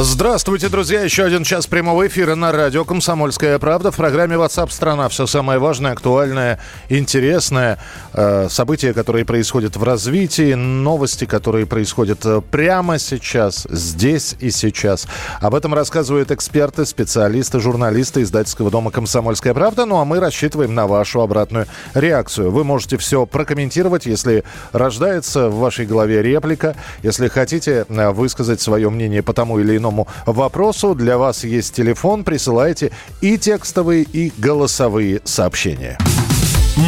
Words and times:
Здравствуйте, 0.00 0.68
друзья. 0.68 1.02
Еще 1.02 1.24
один 1.24 1.42
час 1.42 1.66
прямого 1.66 2.06
эфира 2.06 2.36
на 2.36 2.52
радио 2.52 2.84
«Комсомольская 2.84 3.58
правда» 3.58 3.90
в 3.90 3.96
программе 3.96 4.36
WhatsApp 4.36 4.70
страна 4.70 5.08
Все 5.08 5.26
самое 5.26 5.58
важное, 5.58 5.90
актуальное, 5.90 6.60
интересное. 6.88 7.80
Э, 8.12 8.46
события, 8.48 8.94
которые 8.94 9.24
происходят 9.24 9.76
в 9.76 9.82
развитии, 9.82 10.54
новости, 10.54 11.24
которые 11.24 11.66
происходят 11.66 12.24
э, 12.26 12.40
прямо 12.48 13.00
сейчас, 13.00 13.66
здесь 13.70 14.36
и 14.38 14.52
сейчас. 14.52 15.08
Об 15.40 15.56
этом 15.56 15.74
рассказывают 15.74 16.30
эксперты, 16.30 16.86
специалисты, 16.86 17.58
журналисты 17.58 18.22
издательского 18.22 18.70
дома 18.70 18.92
«Комсомольская 18.92 19.52
правда». 19.52 19.84
Ну 19.84 19.96
а 19.96 20.04
мы 20.04 20.20
рассчитываем 20.20 20.76
на 20.76 20.86
вашу 20.86 21.22
обратную 21.22 21.66
реакцию. 21.94 22.52
Вы 22.52 22.62
можете 22.62 22.98
все 22.98 23.26
прокомментировать, 23.26 24.06
если 24.06 24.44
рождается 24.70 25.48
в 25.48 25.58
вашей 25.58 25.86
голове 25.86 26.22
реплика, 26.22 26.76
если 27.02 27.26
хотите 27.26 27.84
э, 27.88 28.10
высказать 28.10 28.60
свое 28.60 28.90
мнение 28.90 29.24
по 29.24 29.32
тому 29.32 29.58
или 29.58 29.76
иному 29.76 29.87
вопросу. 30.26 30.94
Для 30.94 31.18
вас 31.18 31.44
есть 31.44 31.74
телефон, 31.74 32.24
присылайте 32.24 32.92
и 33.20 33.38
текстовые, 33.38 34.02
и 34.02 34.32
голосовые 34.38 35.20
сообщения. 35.24 35.98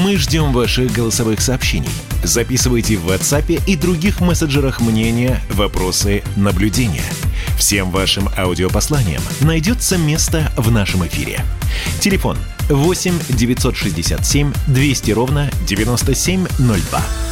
Мы 0.04 0.16
ждем 0.16 0.52
ваших 0.52 0.92
голосовых 0.92 1.40
сообщений. 1.40 1.90
Записывайте 2.22 2.96
в 2.96 3.10
WhatsApp 3.10 3.60
и 3.66 3.76
других 3.76 4.20
мессенджерах 4.20 4.80
мнения, 4.80 5.40
вопросы, 5.50 6.22
наблюдения. 6.36 7.02
Всем 7.58 7.90
вашим 7.90 8.28
аудиопосланиям 8.38 9.22
найдется 9.40 9.98
место 9.98 10.52
в 10.56 10.70
нашем 10.70 11.04
эфире. 11.06 11.40
Телефон 11.98 12.38
8 12.68 13.14
967 13.30 14.52
200 14.68 15.10
ровно 15.10 15.50
9702. 15.66 17.29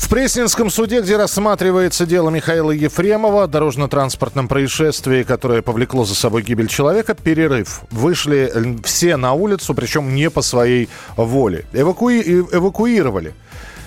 В 0.00 0.08
Пресненском 0.08 0.70
суде, 0.70 1.02
где 1.02 1.16
рассматривается 1.16 2.04
дело 2.04 2.30
Михаила 2.30 2.72
Ефремова 2.72 3.44
о 3.44 3.46
дорожно-транспортном 3.46 4.48
происшествии, 4.48 5.22
которое 5.22 5.62
повлекло 5.62 6.04
за 6.04 6.16
собой 6.16 6.42
гибель 6.42 6.66
человека, 6.66 7.14
перерыв. 7.14 7.82
Вышли 7.90 8.50
э, 8.52 8.76
все 8.82 9.16
на 9.16 9.34
улицу, 9.34 9.74
причем 9.74 10.14
не 10.14 10.30
по 10.30 10.40
своей 10.42 10.88
воле. 11.16 11.66
Эвакуи... 11.74 12.22
Эвакуировали. 12.22 13.34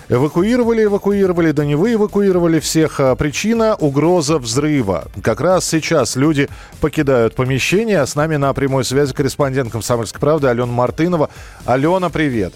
Эвакуировали, 0.07 0.83
эвакуировали, 0.85 1.51
да 1.51 1.65
не 1.65 1.75
вы 1.75 1.95
эвакуировали 1.95 2.59
всех. 2.59 2.99
А 2.99 3.15
Причина– 3.15 3.75
угроза 3.79 4.37
взрыва. 4.37 5.07
Как 5.23 5.41
раз 5.41 5.65
сейчас 5.67 6.15
люди 6.15 6.47
покидают 6.79 7.35
помещение. 7.35 7.99
А 7.99 8.07
с 8.07 8.15
нами 8.15 8.35
на 8.37 8.53
прямой 8.53 8.85
связи 8.85 9.13
корреспондент 9.13 9.71
«Комсомольской 9.71 10.21
правды» 10.21 10.47
Алена 10.47 10.67
Мартынова. 10.67 11.29
Алена, 11.65 12.09
привет. 12.09 12.53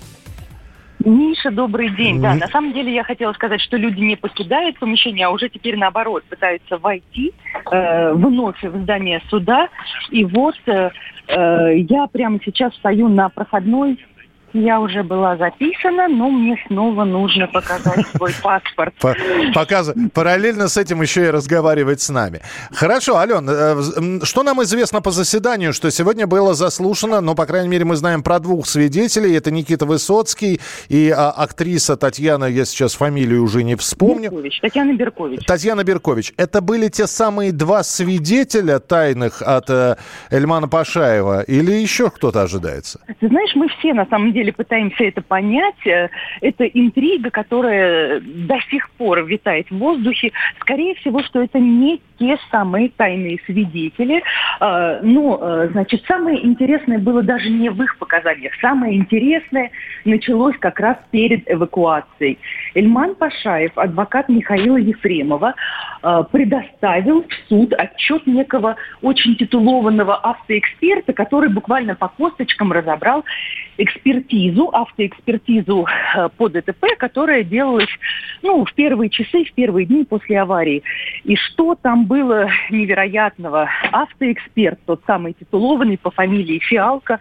Миша, 1.03 1.51
добрый 1.51 1.89
день. 1.89 2.21
Да, 2.21 2.33
на 2.33 2.47
самом 2.47 2.73
деле 2.73 2.93
я 2.93 3.03
хотела 3.03 3.31
сказать, 3.33 3.61
что 3.61 3.77
люди 3.77 3.99
не 3.99 4.15
покидают 4.15 4.79
помещение, 4.79 5.27
а 5.27 5.29
уже 5.29 5.49
теперь 5.49 5.77
наоборот 5.77 6.23
пытаются 6.25 6.77
войти 6.77 7.33
э, 7.71 8.13
вновь 8.13 8.61
в 8.63 8.81
здание 8.83 9.21
суда. 9.29 9.69
И 10.09 10.25
вот 10.25 10.55
э, 10.65 10.89
э, 11.27 11.77
я 11.77 12.07
прямо 12.07 12.39
сейчас 12.43 12.73
стою 12.75 13.09
на 13.09 13.29
проходной 13.29 13.99
я 14.63 14.79
уже 14.79 15.03
была 15.03 15.37
записана, 15.37 16.07
но 16.07 16.29
мне 16.29 16.57
снова 16.67 17.03
нужно 17.03 17.47
показать 17.47 18.05
свой 18.15 18.31
паспорт. 18.43 18.93
Показ... 19.53 19.93
Параллельно 20.13 20.67
с 20.67 20.77
этим 20.77 21.01
еще 21.01 21.25
и 21.25 21.29
разговаривать 21.29 22.01
с 22.01 22.09
нами. 22.09 22.41
Хорошо, 22.71 23.17
Ален, 23.17 23.47
э, 23.49 24.25
что 24.25 24.43
нам 24.43 24.61
известно 24.63 25.01
по 25.01 25.11
заседанию, 25.11 25.73
что 25.73 25.89
сегодня 25.91 26.27
было 26.27 26.53
заслушано, 26.53 27.21
ну, 27.21 27.35
по 27.35 27.45
крайней 27.45 27.69
мере, 27.69 27.85
мы 27.85 27.95
знаем 27.95 28.23
про 28.23 28.39
двух 28.39 28.67
свидетелей. 28.67 29.35
Это 29.35 29.51
Никита 29.51 29.85
Высоцкий 29.85 30.59
и 30.89 31.09
а, 31.09 31.29
актриса 31.31 31.97
Татьяна, 31.97 32.45
я 32.45 32.65
сейчас 32.65 32.95
фамилию 32.95 33.43
уже 33.43 33.63
не 33.63 33.75
вспомню. 33.75 34.29
Беркович, 34.31 34.59
Татьяна 34.61 34.93
Беркович. 34.93 35.45
Татьяна 35.45 35.83
Беркович. 35.83 36.33
Это 36.37 36.61
были 36.61 36.87
те 36.89 37.07
самые 37.07 37.51
два 37.51 37.83
свидетеля 37.83 38.79
тайных 38.79 39.41
от 39.41 39.69
э, 39.69 39.95
Эльмана 40.31 40.67
Пашаева 40.67 41.41
или 41.41 41.71
еще 41.71 42.09
кто-то 42.09 42.41
ожидается? 42.41 42.99
Ты 43.19 43.27
знаешь, 43.27 43.51
мы 43.55 43.67
все 43.69 43.93
на 43.93 44.05
самом 44.07 44.33
деле 44.33 44.46
пытаемся 44.51 45.03
это 45.03 45.21
понять. 45.21 45.85
Э, 45.85 46.09
это 46.41 46.65
интрига, 46.65 47.29
которая 47.29 48.19
до 48.19 48.59
сих 48.69 48.89
пор 48.91 49.23
витает 49.23 49.69
в 49.69 49.77
воздухе. 49.77 50.31
Скорее 50.59 50.95
всего, 50.95 51.23
что 51.23 51.41
это 51.41 51.59
не 51.59 52.01
те 52.19 52.37
самые 52.51 52.89
тайные 52.89 53.39
свидетели. 53.45 54.23
Э, 54.59 54.99
но, 55.01 55.39
э, 55.41 55.69
значит, 55.71 56.03
самое 56.07 56.45
интересное 56.45 56.99
было 56.99 57.21
даже 57.21 57.49
не 57.49 57.69
в 57.69 57.81
их 57.81 57.97
показаниях. 57.97 58.53
Самое 58.61 58.95
интересное 58.97 59.71
началось 60.05 60.55
как 60.57 60.79
раз 60.79 60.97
перед 61.11 61.49
эвакуацией. 61.49 62.39
Эльман 62.77 63.15
Пашаев, 63.15 63.77
адвокат 63.77 64.29
Михаила 64.29 64.77
Ефремова, 64.77 65.55
предоставил 66.31 67.23
в 67.23 67.49
суд 67.49 67.73
отчет 67.73 68.27
некого 68.27 68.75
очень 69.01 69.35
титулованного 69.35 70.15
автоэксперта, 70.15 71.13
который 71.13 71.49
буквально 71.49 71.95
по 71.95 72.07
косточкам 72.07 72.71
разобрал 72.71 73.25
экспертизу, 73.77 74.69
автоэкспертизу 74.73 75.85
э, 76.15 76.29
по 76.37 76.49
ДТП, 76.49 76.85
которая 76.97 77.43
делалась 77.43 77.89
ну, 78.41 78.65
в 78.65 78.73
первые 78.73 79.09
часы, 79.09 79.45
в 79.45 79.53
первые 79.53 79.85
дни 79.85 80.03
после 80.03 80.41
аварии. 80.41 80.83
И 81.23 81.35
что 81.35 81.75
там 81.75 82.05
было 82.05 82.49
невероятного? 82.69 83.69
Автоэксперт, 83.91 84.79
тот 84.85 85.01
самый 85.05 85.33
титулованный 85.33 85.97
по 85.97 86.11
фамилии 86.11 86.59
Фиалка, 86.59 87.19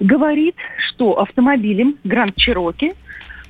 говорит, 0.00 0.56
что 0.88 1.20
автомобилем 1.20 1.96
Гранд 2.04 2.36
Чироки, 2.36 2.92
э, 2.92 2.94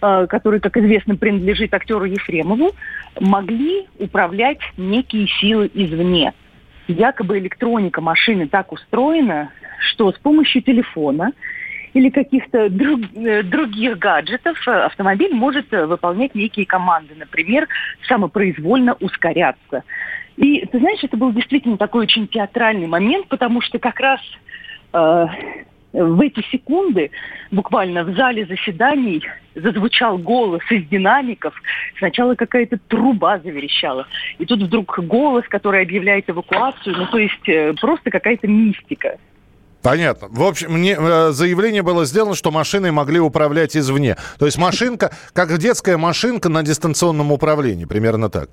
который, 0.03 0.59
как 0.61 0.77
известно, 0.77 1.17
принадлежит 1.17 1.73
актеру 1.73 2.05
Ефремову, 2.05 2.73
могли 3.21 3.87
управлять 3.99 4.59
некие 4.77 5.29
силы 5.41 5.71
извне. 5.73 6.33
Якобы 6.89 7.39
электроника 7.39 8.01
машины 8.01 8.49
так 8.49 8.73
устроена, 8.73 9.51
что 9.79 10.11
с 10.11 10.19
помощью 10.19 10.63
телефона 10.63 11.33
или 11.95 12.09
каких-то 12.09 12.71
друг, 12.71 13.01
э, 13.15 13.43
других 13.43 13.99
гаджетов 13.99 14.57
э, 14.67 14.71
автомобиль 14.71 15.35
может 15.35 15.73
э, 15.73 15.87
выполнять 15.87 16.35
некие 16.35 16.67
команды, 16.67 17.15
например, 17.15 17.69
самопроизвольно 18.09 18.95
ускоряться. 18.95 19.85
И 20.37 20.67
ты 20.67 20.79
знаешь, 20.79 21.01
это 21.03 21.17
был 21.17 21.33
действительно 21.33 21.77
такой 21.77 22.03
очень 22.05 22.27
театральный 22.27 22.87
момент, 22.87 23.29
потому 23.29 23.61
что 23.61 23.79
как 23.79 24.01
раз 24.01 24.21
э, 24.93 25.27
в 25.93 26.21
эти 26.21 26.41
секунды 26.51 27.11
буквально 27.51 28.05
в 28.05 28.15
зале 28.17 28.47
заседаний 28.47 29.23
зазвучал 29.55 30.19
голос 30.19 30.63
из 30.71 30.87
динамиков. 30.89 31.55
Сначала 31.99 32.35
какая-то 32.35 32.79
труба 32.89 33.39
заверещала. 33.39 34.07
И 34.39 34.47
тут 34.47 34.63
вдруг 34.63 34.99
голос, 34.99 35.45
который 35.49 35.83
объявляет 35.83 36.31
эвакуацию. 36.31 36.97
Ну, 36.97 37.07
то 37.07 37.19
есть 37.19 37.81
просто 37.81 38.11
какая-то 38.11 38.49
мистика. 38.49 39.19
Понятно. 39.83 40.29
В 40.31 40.43
общем, 40.45 40.73
мне 40.73 40.97
э, 40.97 41.31
заявление 41.33 41.83
было 41.83 42.05
сделано, 42.05 42.37
что 42.37 42.53
машиной 42.53 42.93
могли 42.93 43.19
управлять 43.19 43.77
извне. 43.77 44.17
То 44.39 44.47
есть 44.47 44.57
машинка, 44.57 45.11
как 45.33 45.59
детская 45.59 45.97
машинка 45.97 46.49
на 46.49 46.63
дистанционном 46.63 47.33
управлении, 47.33 47.85
примерно 47.85 48.31
так. 48.31 48.49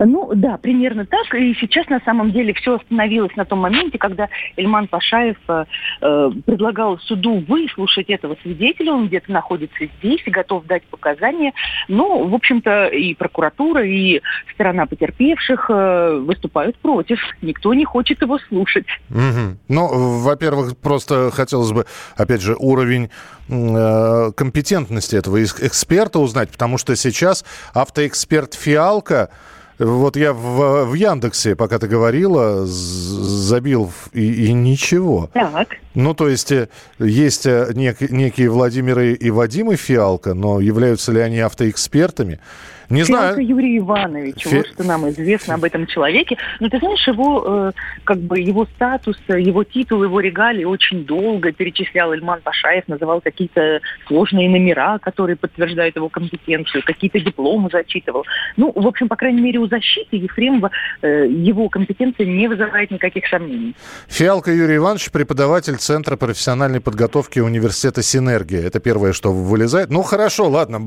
Ну 0.00 0.32
да, 0.34 0.58
примерно 0.58 1.06
так. 1.06 1.34
И 1.34 1.54
сейчас 1.54 1.88
на 1.88 2.00
самом 2.00 2.32
деле 2.32 2.52
все 2.54 2.76
остановилось 2.76 3.34
на 3.36 3.44
том 3.44 3.60
моменте, 3.60 3.98
когда 3.98 4.28
Эльман 4.56 4.88
Пашаев 4.88 5.36
э, 5.48 5.64
э, 6.00 6.30
предлагал 6.44 6.98
суду 6.98 7.44
выслушать 7.46 8.08
этого 8.08 8.36
свидетеля. 8.42 8.92
Он 8.92 9.08
где-то 9.08 9.32
находится 9.32 9.86
здесь 9.98 10.22
готов 10.26 10.66
дать 10.66 10.82
показания. 10.84 11.52
Но, 11.88 12.24
в 12.24 12.34
общем-то, 12.34 12.88
и 12.88 13.14
прокуратура, 13.14 13.84
и 13.84 14.20
сторона 14.54 14.86
потерпевших 14.86 15.70
э, 15.70 16.18
выступают 16.24 16.76
против. 16.78 17.18
Никто 17.42 17.72
не 17.74 17.84
хочет 17.84 18.22
его 18.22 18.38
слушать. 18.48 18.86
Угу. 19.10 19.58
Ну, 19.68 20.20
во-первых, 20.20 20.76
просто 20.78 21.30
хотелось 21.30 21.72
бы, 21.72 21.86
опять 22.16 22.42
же, 22.42 22.56
уровень 22.58 23.10
э, 23.48 24.32
компетентности 24.36 25.16
этого 25.16 25.42
эксперта 25.42 26.18
узнать, 26.18 26.50
потому 26.50 26.78
что 26.78 26.96
сейчас 26.96 27.44
автоэксперт 27.74 28.54
Фиалка 28.54 29.30
вот 29.78 30.16
я 30.16 30.32
в, 30.32 30.84
в 30.84 30.94
Яндексе, 30.94 31.56
пока 31.56 31.78
ты 31.78 31.88
говорила, 31.88 32.64
забил 32.66 33.92
и, 34.12 34.46
и 34.46 34.52
ничего. 34.52 35.30
Так. 35.32 35.68
Ну, 35.94 36.14
то 36.14 36.28
есть 36.28 36.52
э, 36.52 36.68
есть 36.98 37.46
э, 37.46 37.70
нек- 37.72 38.10
некие 38.12 38.50
Владимиры 38.50 39.12
и 39.14 39.30
Вадимы 39.30 39.76
Фиалка, 39.76 40.34
но 40.34 40.60
являются 40.60 41.12
ли 41.12 41.20
они 41.20 41.38
автоэкспертами? 41.40 42.40
Не 42.90 43.02
знаю. 43.02 43.38
Юрий 43.44 43.78
Иванович, 43.78 44.44
Фи... 44.44 44.56
вот 44.56 44.66
что 44.68 44.84
нам 44.84 45.08
известно 45.10 45.54
об 45.54 45.64
этом 45.64 45.86
человеке. 45.86 46.36
Но 46.60 46.68
ты 46.68 46.78
знаешь, 46.78 47.06
его, 47.06 47.44
э, 47.46 47.72
как 48.04 48.18
бы, 48.18 48.38
его 48.38 48.66
статус, 48.76 49.16
его 49.28 49.64
титул, 49.64 50.02
его 50.02 50.20
регалии 50.20 50.64
очень 50.64 51.04
долго 51.04 51.52
перечислял 51.52 52.12
Ильман 52.12 52.40
Пашаев, 52.42 52.86
называл 52.88 53.20
какие-то 53.20 53.80
сложные 54.06 54.48
номера, 54.48 54.98
которые 54.98 55.36
подтверждают 55.36 55.96
его 55.96 56.08
компетенцию, 56.08 56.82
какие-то 56.84 57.20
дипломы 57.20 57.68
зачитывал. 57.72 58.24
Ну, 58.56 58.72
в 58.74 58.86
общем, 58.86 59.08
по 59.08 59.16
крайней 59.16 59.40
мере, 59.40 59.58
у 59.58 59.66
защиты 59.66 60.16
Ефремова 60.16 60.70
э, 61.02 61.26
его 61.28 61.68
компетенция 61.68 62.26
не 62.26 62.48
вызывает 62.48 62.90
никаких 62.90 63.26
сомнений. 63.28 63.74
Фиалка 64.08 64.52
Юрий 64.52 64.76
Иванович, 64.76 65.10
преподаватель 65.10 65.76
Центра 65.76 66.16
профессиональной 66.16 66.80
подготовки 66.80 67.40
университета 67.40 68.02
«Синергия». 68.02 68.62
Это 68.66 68.80
первое, 68.80 69.12
что 69.12 69.32
вылезает. 69.32 69.90
Ну, 69.90 70.02
хорошо, 70.02 70.48
ладно, 70.48 70.80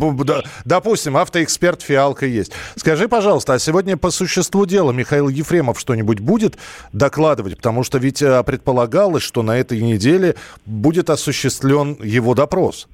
допустим, 0.66 1.18
автоэксперт 1.18 1.82
фиалка 1.82 1.97
есть. 2.26 2.52
Скажи, 2.76 3.08
пожалуйста, 3.08 3.54
а 3.54 3.60
сегодня 3.60 3.98
по 3.98 4.12
существу 4.12 4.66
дела 4.66 4.92
Михаил 4.92 5.30
Ефремов 5.30 5.80
что-нибудь 5.80 6.20
будет 6.20 6.58
докладывать? 6.94 7.58
Потому 7.58 7.84
что 7.84 7.98
ведь 7.98 8.22
э, 8.22 8.44
предполагалось, 8.44 9.24
что 9.24 9.44
на 9.44 9.58
этой 9.58 9.82
неделе 9.82 10.36
будет 10.66 11.10
осуществлен 11.10 11.98
его 12.02 12.34
допрос. 12.34 12.88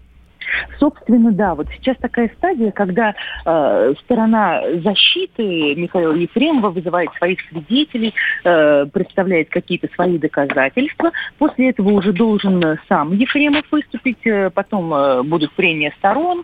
Собственно, 0.79 1.31
да, 1.31 1.55
вот 1.55 1.67
сейчас 1.69 1.97
такая 1.97 2.29
стадия, 2.37 2.71
когда 2.71 3.13
э, 3.45 3.93
сторона 4.03 4.61
защиты 4.83 5.75
Михаила 5.75 6.13
Ефремова 6.13 6.69
вызывает 6.69 7.09
своих 7.17 7.39
свидетелей, 7.49 8.13
э, 8.43 8.85
представляет 8.91 9.49
какие-то 9.49 9.87
свои 9.95 10.17
доказательства. 10.17 11.11
После 11.37 11.69
этого 11.69 11.91
уже 11.91 12.13
должен 12.13 12.79
сам 12.87 13.13
Ефремов 13.13 13.65
выступить, 13.71 14.25
э, 14.25 14.49
потом 14.49 14.93
э, 14.93 15.23
будут 15.23 15.51
прения 15.53 15.93
сторон. 15.97 16.43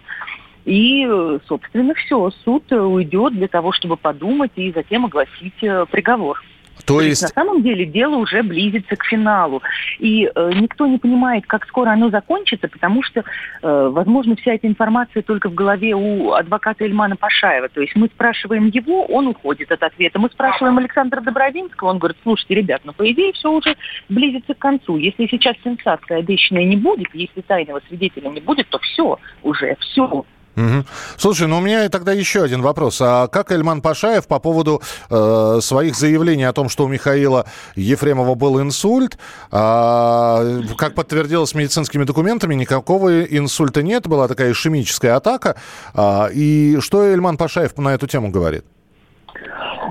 И, 0.65 1.07
собственно, 1.47 1.93
все, 1.95 2.31
суд 2.43 2.71
уйдет 2.71 3.33
для 3.33 3.47
того, 3.47 3.71
чтобы 3.71 3.97
подумать 3.97 4.51
и 4.55 4.71
затем 4.71 5.05
огласить 5.05 5.63
э, 5.63 5.85
приговор. 5.89 6.39
То 6.85 7.01
есть... 7.01 7.21
На 7.21 7.27
самом 7.29 7.61
деле 7.61 7.85
дело 7.85 8.15
уже 8.15 8.41
близится 8.43 8.95
к 8.95 9.03
финалу. 9.05 9.61
И 9.99 10.29
э, 10.33 10.51
никто 10.55 10.87
не 10.87 10.97
понимает, 10.97 11.45
как 11.45 11.65
скоро 11.67 11.91
оно 11.91 12.09
закончится, 12.09 12.67
потому 12.67 13.03
что, 13.03 13.19
э, 13.21 13.89
возможно, 13.91 14.35
вся 14.35 14.53
эта 14.53 14.67
информация 14.67 15.21
только 15.21 15.49
в 15.49 15.53
голове 15.53 15.93
у 15.93 16.31
адвоката 16.31 16.83
Эльмана 16.83 17.15
Пашаева. 17.15 17.69
То 17.69 17.81
есть 17.81 17.95
мы 17.95 18.07
спрашиваем 18.07 18.67
его, 18.67 19.05
он 19.05 19.27
уходит 19.27 19.71
от 19.71 19.83
ответа. 19.83 20.19
Мы 20.19 20.29
спрашиваем 20.29 20.77
Александра 20.77 21.21
Добровинского, 21.21 21.89
он 21.89 21.99
говорит, 21.99 22.17
слушайте, 22.23 22.55
ребят, 22.55 22.81
ну, 22.83 22.93
по 22.93 23.09
идее, 23.11 23.33
все 23.33 23.51
уже 23.51 23.75
близится 24.07 24.53
к 24.53 24.59
концу. 24.59 24.97
Если 24.97 25.27
сейчас 25.27 25.55
сенсация 25.63 26.17
обещанная 26.17 26.65
не 26.65 26.77
будет, 26.77 27.13
если 27.13 27.41
тайного 27.41 27.81
свидетеля 27.87 28.29
не 28.29 28.41
будет, 28.41 28.67
то 28.69 28.79
все, 28.79 29.19
уже 29.43 29.75
все 29.79 30.25
Угу. 30.59 30.85
Слушай, 31.17 31.47
ну 31.47 31.57
у 31.59 31.61
меня 31.61 31.87
тогда 31.87 32.11
еще 32.11 32.43
один 32.43 32.61
вопрос. 32.61 32.99
А 33.01 33.27
как 33.27 33.51
Эльман 33.51 33.81
Пашаев 33.81 34.27
по 34.27 34.39
поводу 34.39 34.81
э, 35.09 35.59
своих 35.61 35.95
заявлений 35.95 36.43
о 36.43 36.51
том, 36.51 36.67
что 36.67 36.83
у 36.83 36.87
Михаила 36.89 37.45
Ефремова 37.75 38.35
был 38.35 38.59
инсульт, 38.59 39.17
а, 39.51 40.61
как 40.77 40.95
подтвердилось 40.95 41.55
медицинскими 41.55 42.03
документами, 42.03 42.55
никакого 42.55 43.23
инсульта 43.23 43.81
нет, 43.81 44.07
была 44.07 44.27
такая 44.27 44.51
ишемическая 44.51 45.15
атака. 45.15 45.55
А, 45.93 46.27
и 46.33 46.77
что 46.81 47.05
Эльман 47.05 47.37
Пашаев 47.37 47.77
на 47.77 47.93
эту 47.93 48.07
тему 48.07 48.29
говорит? 48.29 48.65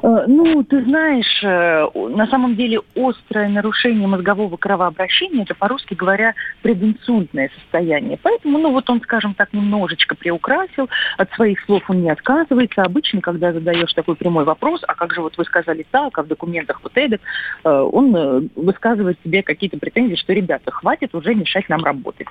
Э, 0.02 0.24
ну, 0.26 0.62
ты 0.64 0.82
знаешь, 0.84 1.42
э, 1.42 1.88
на 1.94 2.26
самом 2.26 2.56
деле 2.56 2.80
острое 2.94 3.48
нарушение 3.48 4.06
мозгового 4.06 4.56
кровообращения, 4.56 5.42
это 5.42 5.54
по-русски 5.54 5.94
говоря 5.94 6.34
прединсультное 6.62 7.50
состояние. 7.60 8.18
Поэтому, 8.22 8.58
ну 8.58 8.72
вот 8.72 8.88
он, 8.90 9.00
скажем 9.02 9.34
так, 9.34 9.52
немножечко 9.52 10.14
приукрасил, 10.14 10.88
от 11.16 11.32
своих 11.32 11.60
слов 11.64 11.82
он 11.88 12.02
не 12.02 12.10
отказывается. 12.10 12.82
Обычно, 12.82 13.20
когда 13.20 13.52
задаешь 13.52 13.92
такой 13.94 14.16
прямой 14.16 14.44
вопрос, 14.44 14.82
а 14.86 14.94
как 14.94 15.14
же 15.14 15.20
вот 15.20 15.36
вы 15.36 15.44
сказали 15.44 15.84
так, 15.90 16.16
а 16.18 16.22
в 16.22 16.28
документах 16.28 16.80
вот 16.82 16.92
это, 16.94 17.18
э, 17.64 17.68
он 17.68 18.50
высказывает 18.54 19.18
себе 19.24 19.42
какие-то 19.42 19.78
претензии, 19.78 20.16
что, 20.16 20.32
ребята, 20.32 20.70
хватит 20.70 21.14
уже 21.14 21.34
мешать 21.34 21.68
нам 21.68 21.84
работать. 21.84 22.28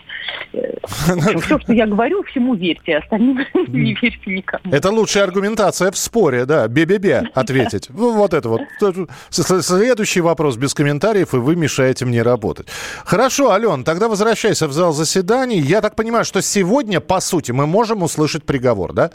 Все, 0.53 1.59
что 1.59 1.73
я 1.73 1.85
говорю, 1.85 2.23
всему 2.23 2.55
верьте, 2.55 2.97
остальным 2.97 3.45
не 3.67 3.93
верьте 3.93 4.31
никому. 4.31 4.73
Это 4.73 4.89
лучшая 4.91 5.23
аргументация 5.25 5.91
в 5.91 5.97
споре, 5.97 6.45
да, 6.45 6.67
бе-бе-бе, 6.67 7.29
ответ 7.33 7.56
ответить. 7.59 7.89
Ну, 7.89 8.13
вот 8.13 8.33
это 8.33 8.50
вот. 8.50 8.62
Следующий 9.30 10.21
вопрос 10.21 10.56
без 10.56 10.74
комментариев, 10.74 11.33
и 11.33 11.38
вы 11.38 11.56
мешаете 11.56 12.06
мне 12.06 12.21
работать. 12.21 12.68
Хорошо, 13.06 13.51
Ален, 13.51 13.83
тогда 13.83 14.07
возвращайся 14.07 14.68
в 14.68 14.74
зал 14.74 14.94
заседаний. 14.94 15.59
Я 15.59 15.81
так 15.81 15.95
понимаю, 15.95 16.25
что 16.25 16.42
сегодня, 16.42 17.00
по 17.00 17.19
сути, 17.19 17.51
мы 17.51 17.68
можем 17.68 18.04
услышать 18.04 18.44
приговор, 18.44 18.94
да? 18.94 19.12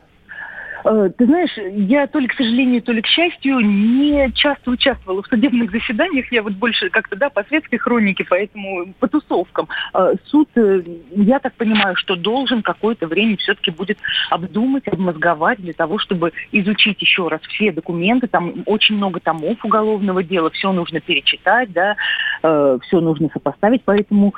Э, 0.85 1.11
ты 1.17 1.27
знаешь, 1.27 1.51
я 1.57 2.07
то 2.07 2.19
ли 2.19 2.27
к 2.27 2.35
сожалению, 2.35 2.83
то 2.83 2.93
ли 2.93 3.03
к 3.03 3.07
счастью 3.07 3.61
не 3.61 4.31
часто 4.33 4.71
участвовала 4.71 5.23
в 5.23 5.27
судебных 5.27 5.71
заседаниях. 5.71 6.31
Я 6.33 6.43
вот 6.43 6.55
больше 6.55 6.91
как-то, 6.91 7.17
да, 7.17 7.31
по 7.31 7.45
светской 7.45 7.79
хронике, 7.79 8.25
поэтому 8.29 8.93
по 8.99 9.09
тусовкам. 9.09 9.69
Э, 9.95 10.15
суд, 10.27 10.49
э, 10.57 10.83
я 11.11 11.39
так 11.39 11.55
понимаю, 11.55 11.97
что 11.97 12.17
должен 12.17 12.63
какое-то 12.63 13.07
время 13.07 13.37
все-таки 13.37 13.71
будет 13.71 13.99
обдумать, 14.31 14.87
обмозговать 14.89 15.61
для 15.61 15.73
того, 15.73 15.99
чтобы 15.99 16.33
изучить 16.53 17.01
еще 17.01 17.29
раз 17.29 17.41
все 17.43 17.73
документы. 17.73 18.27
Там 18.27 18.63
очень 18.67 18.97
много 18.97 19.21
томов 19.21 19.65
уголовного 19.65 20.23
дела, 20.23 20.51
все 20.51 20.73
нужно 20.73 21.01
перечитать, 21.01 21.73
да, 21.73 21.97
все 22.41 23.01
нужно 23.01 23.29
сопоставить. 23.33 23.83
Поэтому 23.85 24.35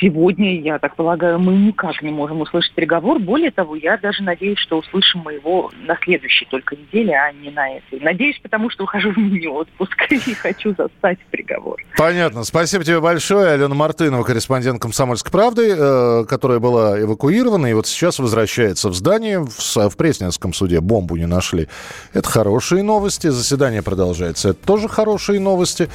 Сегодня, 0.00 0.60
я 0.60 0.78
так 0.78 0.96
полагаю, 0.96 1.38
мы 1.38 1.54
никак 1.54 2.02
не 2.02 2.10
можем 2.10 2.40
услышать 2.40 2.74
приговор. 2.74 3.18
Более 3.18 3.50
того, 3.50 3.76
я 3.76 3.96
даже 3.96 4.22
надеюсь, 4.22 4.58
что 4.58 4.78
услышим 4.78 5.22
мы 5.24 5.34
его 5.34 5.70
на 5.86 5.96
следующей 6.02 6.46
только 6.46 6.76
неделе, 6.76 7.14
а 7.14 7.32
не 7.32 7.50
на 7.50 7.76
этой. 7.76 8.00
Надеюсь, 8.00 8.38
потому 8.42 8.70
что 8.70 8.84
ухожу 8.84 9.12
в 9.12 9.16
мини-отпуск 9.16 9.96
и 10.10 10.34
хочу 10.34 10.74
застать 10.76 11.18
приговор. 11.30 11.76
Понятно. 11.96 12.44
Спасибо 12.44 12.84
тебе 12.84 13.00
большое. 13.00 13.52
Алена 13.52 13.74
Мартынова, 13.74 14.22
корреспондент 14.24 14.80
«Комсомольской 14.80 15.30
правды», 15.30 15.74
э, 15.76 16.24
которая 16.28 16.58
была 16.58 17.00
эвакуирована 17.00 17.66
и 17.66 17.72
вот 17.74 17.86
сейчас 17.86 18.18
возвращается 18.18 18.88
в 18.88 18.94
здание. 18.94 19.40
В, 19.40 19.88
в 19.88 19.96
Пресненском 19.96 20.52
суде 20.52 20.80
бомбу 20.80 21.16
не 21.16 21.26
нашли. 21.26 21.68
Это 22.12 22.28
хорошие 22.28 22.82
новости. 22.82 23.28
Заседание 23.28 23.82
продолжается. 23.82 24.50
Это 24.50 24.66
тоже 24.66 24.88
хорошие 24.88 25.40
новости. 25.40 25.88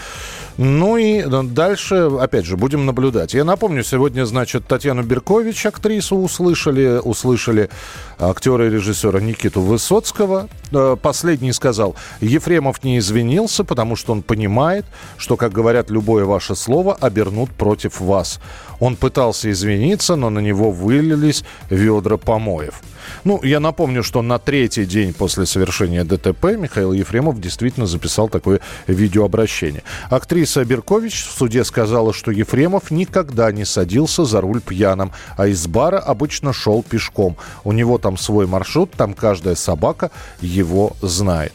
Ну 0.58 0.98
и 0.98 1.24
дальше, 1.28 2.10
опять 2.20 2.46
же, 2.46 2.58
будем 2.58 2.86
наблюдать. 2.86 3.34
Я 3.34 3.44
напомню, 3.44 3.84
сегодня, 3.88 4.26
значит, 4.26 4.68
Татьяну 4.68 5.04
Беркович, 5.04 5.66
актрису, 5.66 6.18
услышали, 6.18 7.00
услышали 7.02 7.70
актера 8.20 8.68
и 8.68 8.70
режиссера 8.70 9.20
Никиту 9.20 9.62
Высоцкого. 9.62 10.50
Э, 10.72 10.98
последний 11.02 11.54
сказал, 11.54 11.96
Ефремов 12.20 12.84
не 12.84 12.98
извинился, 12.98 13.64
потому 13.64 13.96
что 13.96 14.12
он 14.12 14.22
понимает, 14.22 14.86
что, 15.18 15.38
как 15.38 15.54
говорят, 15.54 15.90
любое 15.90 16.26
ваше 16.26 16.56
слово 16.56 16.96
обернут 16.96 17.50
против 17.52 18.02
вас. 18.02 18.40
Он 18.80 18.96
пытался 18.96 19.50
извиниться, 19.50 20.16
но 20.16 20.30
на 20.30 20.40
него 20.40 20.72
вылились 20.72 21.44
ведра 21.70 22.18
помоев. 22.18 22.82
Ну, 23.24 23.42
я 23.44 23.60
напомню, 23.60 24.04
что 24.04 24.22
на 24.22 24.40
третий 24.40 24.86
день 24.86 25.14
после 25.14 25.46
совершения 25.46 26.04
ДТП 26.04 26.58
Михаил 26.58 26.94
Ефремов 26.94 27.40
действительно 27.40 27.88
записал 27.88 28.30
такое 28.30 28.60
видеообращение. 28.88 29.84
Актриса 30.10 30.66
Беркович 30.66 31.26
в 31.26 31.38
суде 31.38 31.64
сказала, 31.64 32.14
что 32.14 32.32
Ефремов 32.32 32.92
никогда 32.92 33.52
не 33.52 33.66
садился 33.78 34.26
за 34.26 34.42
руль 34.42 34.60
пьяным, 34.60 35.12
а 35.38 35.46
из 35.46 35.68
бара 35.68 36.00
обычно 36.00 36.52
шел 36.52 36.82
пешком. 36.82 37.38
У 37.64 37.72
него 37.74 38.00
там 38.00 38.18
свой 38.18 38.48
маршрут, 38.48 38.90
там 38.98 39.14
каждая 39.14 39.54
собака 39.54 40.10
его 40.42 40.94
знает. 41.04 41.54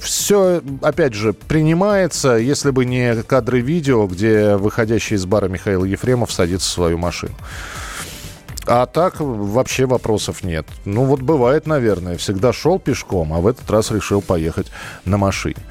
Все, 0.00 0.60
опять 0.82 1.14
же, 1.14 1.34
принимается, 1.34 2.34
если 2.34 2.72
бы 2.72 2.84
не 2.84 3.22
кадры 3.22 3.60
видео, 3.60 4.08
где 4.08 4.56
выходящий 4.56 5.14
из 5.14 5.24
бара 5.24 5.46
Михаил 5.46 5.84
Ефремов 5.84 6.32
садится 6.32 6.68
в 6.68 6.72
свою 6.72 6.98
машину. 6.98 7.34
А 8.66 8.86
так 8.86 9.14
вообще 9.18 9.86
вопросов 9.86 10.42
нет. 10.42 10.66
Ну 10.84 11.04
вот 11.04 11.20
бывает, 11.20 11.66
наверное. 11.66 12.16
Всегда 12.16 12.52
шел 12.52 12.78
пешком, 12.78 13.32
а 13.32 13.38
в 13.38 13.46
этот 13.46 13.70
раз 13.70 13.90
решил 13.90 14.20
поехать 14.20 14.66
на 15.04 15.16
машине. 15.16 15.62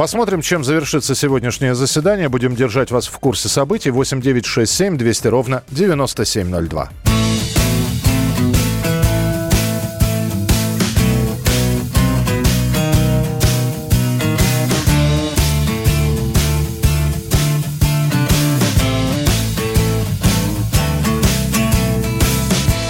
Посмотрим, 0.00 0.40
чем 0.40 0.64
завершится 0.64 1.14
сегодняшнее 1.14 1.74
заседание. 1.74 2.30
Будем 2.30 2.56
держать 2.56 2.90
вас 2.90 3.06
в 3.06 3.18
курсе 3.18 3.50
событий. 3.50 3.90
8 3.90 4.22
9 4.22 4.46
6 4.46 4.72
7 4.72 4.96
200 4.96 5.28
ровно 5.28 5.62
9702. 5.68 6.88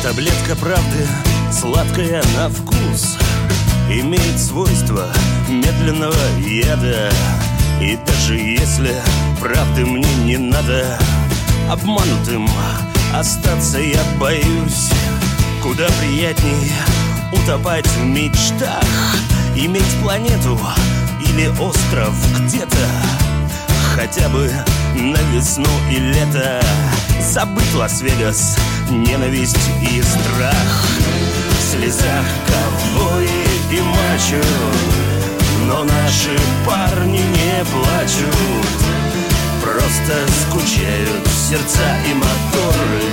Таблетка 0.05 0.55
правды, 0.61 1.09
сладкая 1.51 2.23
на 2.37 2.49
вкус 2.51 2.90
медленного 5.81 6.15
яда. 6.39 7.11
И 7.81 7.99
даже 8.07 8.37
если 8.37 8.95
правды 9.41 9.87
мне 9.87 10.15
не 10.25 10.37
надо 10.37 10.99
обманутым 11.71 12.49
Остаться 13.15 13.79
я 13.79 14.03
боюсь. 14.19 14.91
Куда 15.63 15.87
приятнее 16.01 16.73
утопать 17.33 17.87
в 17.87 18.05
мечтах 18.05 18.85
Иметь 19.57 19.95
планету 20.03 20.59
или 21.21 21.49
остров 21.59 22.15
где-то. 22.39 22.89
Хотя 23.95 24.29
бы 24.29 24.51
на 24.95 25.19
весну 25.33 25.69
и 25.91 25.97
лето. 25.97 26.61
Забыть 27.21 27.75
Лас-Вегас, 27.75 28.57
ненависть 28.91 29.71
и 29.83 30.03
страх. 30.03 30.87
В 31.59 31.73
слезах 31.73 32.25
ковбои 32.47 33.29
и 33.71 33.81
мачо 33.81 34.43
Но 35.71 35.85
наши 35.85 36.37
парни 36.67 37.19
не 37.21 37.65
плачут 37.65 38.67
Просто 39.63 40.15
скучают 40.43 41.25
сердца 41.29 41.97
и 42.09 42.13
моторы. 42.13 43.05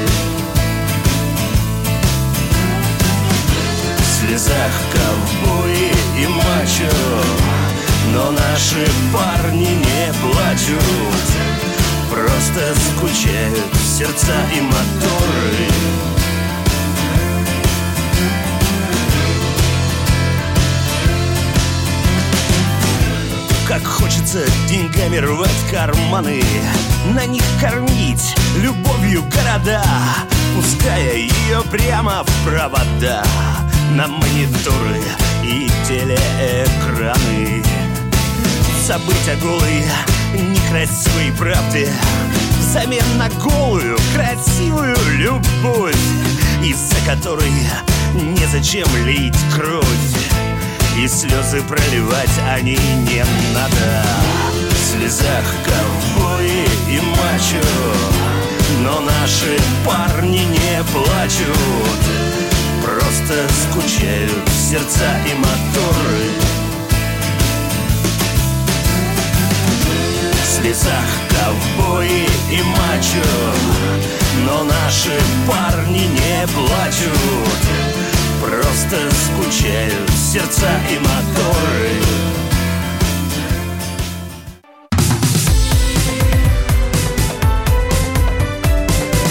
В 4.00 4.28
слезах 4.28 4.72
ковбои 4.92 5.92
и 6.20 6.28
мачо 6.28 6.96
Но 8.12 8.32
наши 8.32 8.90
парни 9.14 9.76
не 9.76 10.14
плачут 10.20 11.28
Просто 12.10 12.74
скучают 12.90 13.72
сердца 13.86 14.34
и 14.56 14.62
моторы 14.62 16.17
Как 23.78 23.86
хочется 23.86 24.44
деньгами 24.68 25.18
рвать 25.18 25.52
карманы 25.72 26.42
На 27.14 27.28
них 27.28 27.44
кормить 27.62 28.36
любовью 28.56 29.22
города 29.22 29.84
Пуская 30.56 31.14
ее 31.14 31.62
прямо 31.70 32.24
в 32.24 32.44
провода 32.44 33.24
На 33.92 34.08
мониторы 34.08 35.00
и 35.44 35.70
телеэкраны. 35.88 37.64
Забыть 38.88 39.30
о 39.30 39.36
голой, 39.44 39.84
некрасивой 40.34 41.32
правде 41.38 41.94
Взамен 42.60 43.06
на 43.20 43.30
голую, 43.30 43.96
красивую 44.16 44.96
любовь 45.18 45.96
Из-за 46.64 46.96
которой 47.06 47.52
незачем 48.16 48.88
лить 49.06 49.38
кровь 49.54 50.47
и 50.98 51.08
слезы 51.08 51.62
проливать 51.62 52.40
они 52.50 52.76
не 52.76 53.24
надо. 53.54 54.04
В 54.72 54.78
слезах 54.78 55.46
ковбои 55.64 56.66
и 56.90 57.00
мачо 57.00 57.68
Но 58.82 59.02
наши 59.02 59.58
парни 59.86 60.40
не 60.40 60.84
плачут. 60.92 62.02
Просто 62.84 63.48
скучают 63.62 64.50
сердца 64.50 65.06
и 65.26 65.36
моторы. 65.36 66.30
В 70.44 70.48
слезах 70.48 71.10
ковбои 71.30 72.26
и 72.50 72.62
мачо 72.64 73.30
Но 74.46 74.64
наши 74.64 75.20
парни 75.48 76.06
не 76.08 76.48
плачут 76.48 78.07
Просто 78.42 78.98
скучают 79.12 80.10
сердца 80.12 80.70
и 80.90 81.00
моторы 81.00 82.28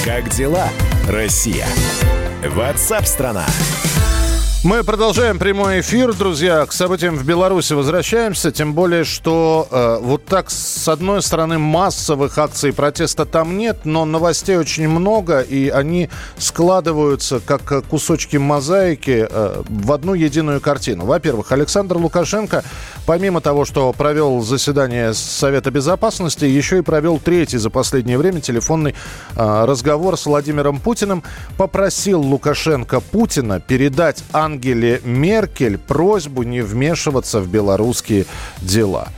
Как 0.04 0.28
дела, 0.30 0.68
Россия? 1.08 1.66
Ватсап-страна! 2.42 3.44
Мы 4.66 4.82
продолжаем 4.82 5.38
прямой 5.38 5.78
эфир, 5.78 6.12
друзья. 6.12 6.66
К 6.66 6.72
событиям 6.72 7.14
в 7.14 7.24
Беларуси 7.24 7.72
возвращаемся. 7.72 8.50
Тем 8.50 8.74
более, 8.74 9.04
что 9.04 9.68
э, 9.70 9.98
вот 10.02 10.24
так, 10.24 10.50
с 10.50 10.88
одной 10.88 11.22
стороны, 11.22 11.56
массовых 11.56 12.36
акций 12.36 12.72
протеста 12.72 13.26
там 13.26 13.56
нет, 13.58 13.84
но 13.84 14.04
новостей 14.04 14.56
очень 14.56 14.88
много, 14.88 15.38
и 15.38 15.68
они 15.68 16.10
складываются 16.36 17.38
как 17.38 17.86
кусочки 17.86 18.38
мозаики 18.38 19.28
э, 19.30 19.62
в 19.68 19.92
одну 19.92 20.14
единую 20.14 20.60
картину. 20.60 21.04
Во-первых, 21.04 21.52
Александр 21.52 21.98
Лукашенко, 21.98 22.64
помимо 23.06 23.40
того, 23.40 23.66
что 23.66 23.92
провел 23.92 24.40
заседание 24.40 25.14
Совета 25.14 25.70
Безопасности, 25.70 26.44
еще 26.44 26.78
и 26.78 26.82
провел 26.82 27.20
третий 27.20 27.58
за 27.58 27.70
последнее 27.70 28.18
время 28.18 28.40
телефонный 28.40 28.96
э, 29.36 29.64
разговор 29.64 30.18
с 30.18 30.26
Владимиром 30.26 30.80
Путиным. 30.80 31.22
Попросил 31.56 32.20
Лукашенко 32.20 32.98
Путина 32.98 33.60
передать 33.60 34.24
Ангеле 34.32 34.55
Ангеле 34.56 35.02
Меркель 35.04 35.76
просьбу 35.76 36.42
не 36.42 36.62
вмешиваться 36.62 37.40
в 37.40 37.48
белорусские 37.48 38.24
дела. 38.62 39.08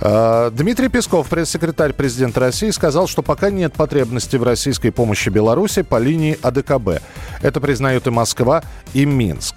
А, 0.00 0.50
Дмитрий 0.52 0.88
Песков, 0.88 1.28
пресс-секретарь 1.28 1.92
президента 1.92 2.38
России, 2.38 2.70
сказал, 2.70 3.08
что 3.08 3.22
пока 3.22 3.50
нет 3.50 3.72
потребности 3.72 4.36
в 4.36 4.44
российской 4.44 4.90
помощи 4.90 5.28
Беларуси 5.28 5.82
по 5.82 5.98
линии 5.98 6.38
АДКБ. 6.40 7.02
Это 7.42 7.60
признают 7.60 8.06
и 8.06 8.10
Москва, 8.10 8.62
и 8.94 9.04
Минск. 9.04 9.56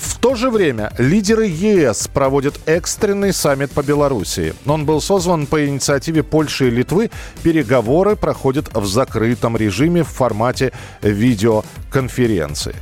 В 0.00 0.18
то 0.18 0.34
же 0.34 0.50
время 0.50 0.92
лидеры 0.98 1.46
ЕС 1.46 2.08
проводят 2.08 2.58
экстренный 2.66 3.32
саммит 3.32 3.70
по 3.70 3.84
Белоруссии. 3.84 4.54
Он 4.66 4.86
был 4.86 5.00
созван 5.00 5.46
по 5.46 5.64
инициативе 5.64 6.24
Польши 6.24 6.66
и 6.66 6.70
Литвы. 6.70 7.12
Переговоры 7.44 8.16
проходят 8.16 8.74
в 8.74 8.86
закрытом 8.86 9.56
режиме 9.56 10.02
в 10.02 10.08
формате 10.08 10.72
видеоконференции. 11.02 12.74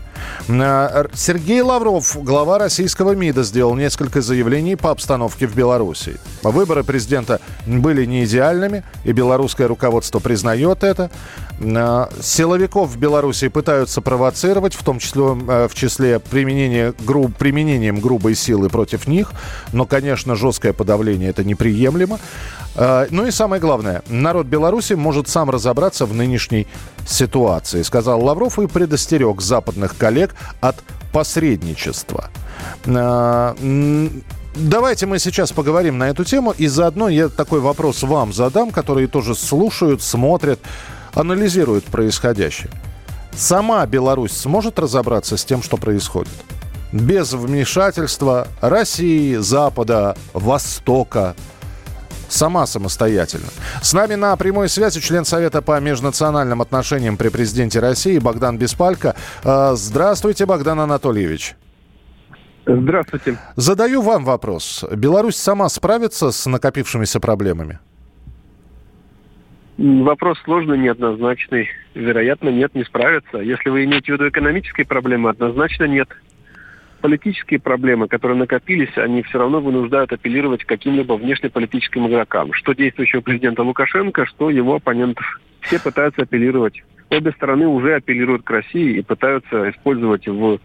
Э, 0.49 1.07
Сергей 1.15 1.61
Лавров, 1.61 2.17
глава 2.23 2.59
российского 2.59 3.15
МИДа, 3.15 3.43
сделал 3.43 3.75
несколько 3.75 4.23
заявлений 4.23 4.77
по 4.77 4.91
обстановке 4.91 5.47
в 5.47 5.55
Беларуси. 5.55 6.19
Выборы 6.43 6.85
президента 6.85 7.41
были 7.67 8.05
не 8.05 8.25
идеальными, 8.25 8.85
и 9.05 9.13
белорусское 9.13 9.67
руководство 9.67 10.21
признает 10.21 10.85
это. 10.85 11.11
Э, 11.61 12.07
силовиков 12.21 12.91
в 12.91 12.99
Беларуси 12.99 13.49
пытаются 13.49 14.01
провоцировать, 14.01 14.75
в 14.75 14.85
том 14.85 14.99
числе 14.99 15.23
э, 15.23 15.69
в 15.69 15.75
числе 15.75 16.21
применения, 16.21 16.95
гру, 17.05 17.29
применением 17.29 18.01
грубой 18.01 18.35
силы 18.35 18.69
против 18.69 19.09
них. 19.09 19.33
Но, 19.73 19.85
конечно, 19.87 20.37
жесткое 20.37 20.73
подавление 20.73 21.31
это 21.31 21.45
неприемлемо. 21.45 22.19
Ну 22.77 23.27
и 23.27 23.31
самое 23.31 23.61
главное, 23.61 24.03
народ 24.09 24.47
Беларуси 24.47 24.93
может 24.93 25.29
сам 25.29 25.49
разобраться 25.49 26.05
в 26.05 26.13
нынешней 26.13 26.67
ситуации, 27.07 27.83
сказал 27.83 28.23
Лавров 28.23 28.59
и 28.59 28.67
предостерег 28.67 29.41
западных 29.41 29.97
коллег 29.97 30.35
от 30.61 30.77
посредничества. 31.13 32.31
А, 32.87 33.57
давайте 34.55 35.07
мы 35.07 35.19
сейчас 35.19 35.53
поговорим 35.53 35.97
на 35.97 36.11
эту 36.11 36.25
тему, 36.25 36.55
и 36.57 36.67
заодно 36.67 37.09
я 37.09 37.29
такой 37.29 37.61
вопрос 37.61 38.03
вам 38.03 38.35
задам, 38.35 38.71
которые 38.71 39.09
тоже 39.09 39.35
слушают, 39.35 40.03
смотрят, 40.03 40.61
анализируют 41.15 41.85
происходящее. 41.87 42.71
Сама 43.35 43.85
Беларусь 43.87 44.33
сможет 44.33 44.79
разобраться 44.79 45.37
с 45.37 45.45
тем, 45.45 45.63
что 45.63 45.79
происходит? 45.79 46.33
Без 46.93 47.33
вмешательства 47.33 48.49
России, 48.61 49.37
Запада, 49.37 50.17
Востока, 50.33 51.35
сама 52.29 52.67
самостоятельно. 52.67 53.49
С 53.83 53.93
нами 53.93 54.15
на 54.15 54.37
прямой 54.37 54.69
связи 54.69 55.01
член 55.01 55.25
Совета 55.25 55.63
по 55.63 55.81
межнациональным 55.81 56.63
отношениям 56.63 57.17
при 57.17 57.29
президенте 57.29 57.81
России 57.81 58.19
Богдан 58.19 58.59
Беспалько. 58.59 59.17
А, 59.45 59.75
здравствуйте, 59.75 60.47
Богдан 60.47 60.81
Анатольевич. 60.81 61.55
Здравствуйте. 62.67 63.39
Задаю 63.55 64.03
вам 64.03 64.25
вопрос. 64.25 64.85
Беларусь 64.91 65.37
сама 65.37 65.69
справится 65.69 66.33
с 66.33 66.47
накопившимися 66.47 67.21
проблемами? 67.21 67.79
Вопрос 69.79 70.39
сложный, 70.45 70.79
неоднозначный. 70.79 71.69
Вероятно, 71.95 72.49
нет, 72.49 72.75
не 72.75 72.85
справится. 72.85 73.39
Если 73.39 73.69
вы 73.69 73.85
имеете 73.85 74.13
в 74.13 74.15
виду 74.15 74.29
экономические 74.29 74.87
проблемы, 74.87 75.31
однозначно 75.31 75.85
нет 75.85 76.09
политические 77.07 77.61
проблемы, 77.61 78.09
которые 78.09 78.37
накопились, 78.37 78.91
они 78.99 79.23
все 79.23 79.39
равно 79.39 79.61
вынуждают 79.61 80.13
апеллировать 80.13 80.65
к 80.65 80.69
каким-либо 80.69 81.13
внешнеполитическим 81.13 82.09
игрокам. 82.09 82.53
Что 82.53 82.73
действующего 82.73 83.21
президента 83.21 83.63
Лукашенко, 83.63 84.27
что 84.27 84.51
его 84.51 84.75
оппонентов. 84.75 85.25
Все 85.61 85.79
пытаются 85.79 86.23
апеллировать. 86.23 86.83
Обе 87.11 87.31
стороны 87.31 87.69
уже 87.69 87.95
апеллируют 87.95 88.43
к 88.43 88.51
России 88.51 88.99
и 88.99 89.03
пытаются 89.03 89.71
использовать 89.71 90.27
в 90.27 90.59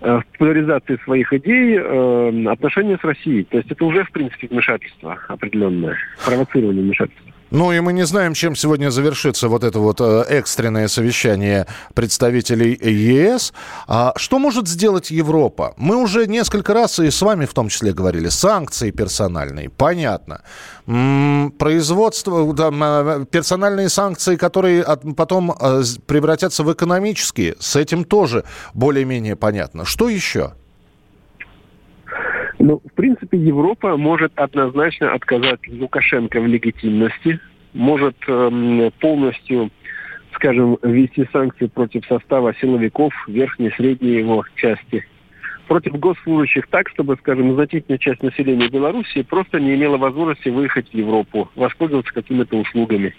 э, 0.00 0.20
в 0.20 0.24
популяризации 0.32 0.98
своих 1.04 1.30
идей 1.34 1.76
э, 1.78 2.46
отношения 2.46 2.96
с 2.96 3.04
Россией. 3.04 3.44
То 3.44 3.58
есть 3.58 3.70
это 3.70 3.84
уже, 3.84 4.04
в 4.04 4.12
принципе, 4.12 4.48
вмешательство 4.48 5.18
определенное, 5.28 5.98
провоцирование 6.24 6.82
вмешательства. 6.82 7.32
Ну 7.50 7.72
и 7.72 7.80
мы 7.80 7.92
не 7.92 8.06
знаем, 8.06 8.34
чем 8.34 8.54
сегодня 8.54 8.90
завершится 8.90 9.48
вот 9.48 9.64
это 9.64 9.80
вот 9.80 10.00
э, 10.00 10.24
экстренное 10.28 10.86
совещание 10.86 11.66
представителей 11.94 12.78
ЕС. 12.80 13.52
А 13.88 14.12
что 14.16 14.38
может 14.38 14.68
сделать 14.68 15.10
Европа? 15.10 15.74
Мы 15.76 15.96
уже 15.96 16.28
несколько 16.28 16.74
раз 16.74 17.00
и 17.00 17.10
с 17.10 17.20
вами 17.22 17.46
в 17.46 17.52
том 17.52 17.68
числе 17.68 17.92
говорили. 17.92 18.28
Санкции 18.28 18.92
персональные, 18.92 19.68
понятно. 19.68 20.42
Производство, 20.86 22.54
там, 22.54 22.82
э, 22.82 23.24
персональные 23.28 23.88
санкции, 23.88 24.36
которые 24.36 24.84
потом 25.16 25.50
э, 25.50 25.82
превратятся 26.06 26.62
в 26.62 26.72
экономические, 26.72 27.56
с 27.58 27.74
этим 27.74 28.04
тоже 28.04 28.44
более-менее 28.74 29.34
понятно. 29.34 29.84
Что 29.84 30.08
еще? 30.08 30.52
Ну, 32.62 32.82
в 32.84 32.92
принципе, 32.92 33.38
Европа 33.38 33.96
может 33.96 34.32
однозначно 34.38 35.14
отказать 35.14 35.60
Лукашенко 35.66 36.42
в 36.42 36.46
легитимности, 36.46 37.40
может 37.72 38.16
эм, 38.28 38.92
полностью, 39.00 39.70
скажем, 40.34 40.76
ввести 40.82 41.26
санкции 41.32 41.68
против 41.68 42.04
состава 42.04 42.54
силовиков 42.60 43.14
верхней 43.26 43.70
средней 43.70 44.18
его 44.18 44.44
части, 44.56 45.06
против 45.68 45.98
госслужащих 45.98 46.66
так, 46.66 46.90
чтобы, 46.90 47.16
скажем, 47.16 47.54
значительная 47.54 47.96
часть 47.96 48.22
населения 48.22 48.68
Беларуси 48.68 49.22
просто 49.22 49.58
не 49.58 49.74
имела 49.74 49.96
возможности 49.96 50.50
выехать 50.50 50.90
в 50.90 50.94
Европу, 50.94 51.50
воспользоваться 51.54 52.12
какими-то 52.12 52.58
услугами. 52.58 53.14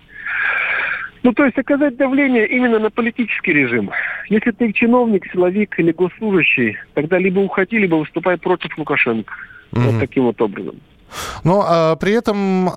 Ну, 1.24 1.34
то 1.34 1.46
есть 1.46 1.58
оказать 1.58 1.98
давление 1.98 2.48
именно 2.48 2.80
на 2.80 2.90
политический 2.90 3.54
режим. 3.54 3.92
Если 4.30 4.52
ты 4.52 4.74
чиновник, 4.74 5.26
силовик 5.32 5.80
или 5.80 5.92
госслужащий, 5.92 6.78
тогда 6.94 7.20
либо 7.20 7.40
уходи, 7.40 7.78
либо 7.78 7.96
выступай 7.96 8.38
против 8.38 8.76
Лукашенко. 8.78 9.34
Mm-hmm. 9.72 9.80
Вот 9.80 10.00
таким 10.00 10.24
вот 10.24 10.42
образом. 10.42 10.76
Но 11.44 11.66
а, 11.68 11.96
при 11.98 12.14
этом, 12.14 12.72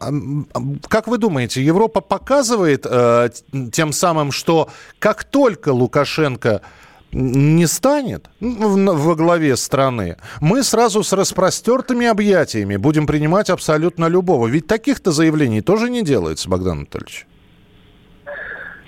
как 0.88 1.08
вы 1.08 1.18
думаете, 1.18 1.62
Европа 1.62 2.00
показывает 2.00 2.84
а, 2.86 3.28
тем 3.72 3.92
самым, 3.92 4.32
что 4.32 4.68
как 4.98 5.24
только 5.24 5.70
Лукашенко 5.70 6.60
не 7.12 7.66
станет 7.66 8.28
во 8.40 9.14
главе 9.14 9.56
страны, 9.56 10.16
мы 10.40 10.64
сразу 10.64 11.02
с 11.04 11.12
распростертыми 11.12 12.06
объятиями 12.06 12.76
будем 12.76 13.06
принимать 13.06 13.50
абсолютно 13.50 14.06
любого. 14.06 14.48
Ведь 14.48 14.66
таких-то 14.66 15.12
заявлений 15.12 15.60
тоже 15.60 15.90
не 15.90 16.02
делается, 16.02 16.50
Богдан 16.50 16.78
Анатольевич. 16.78 17.26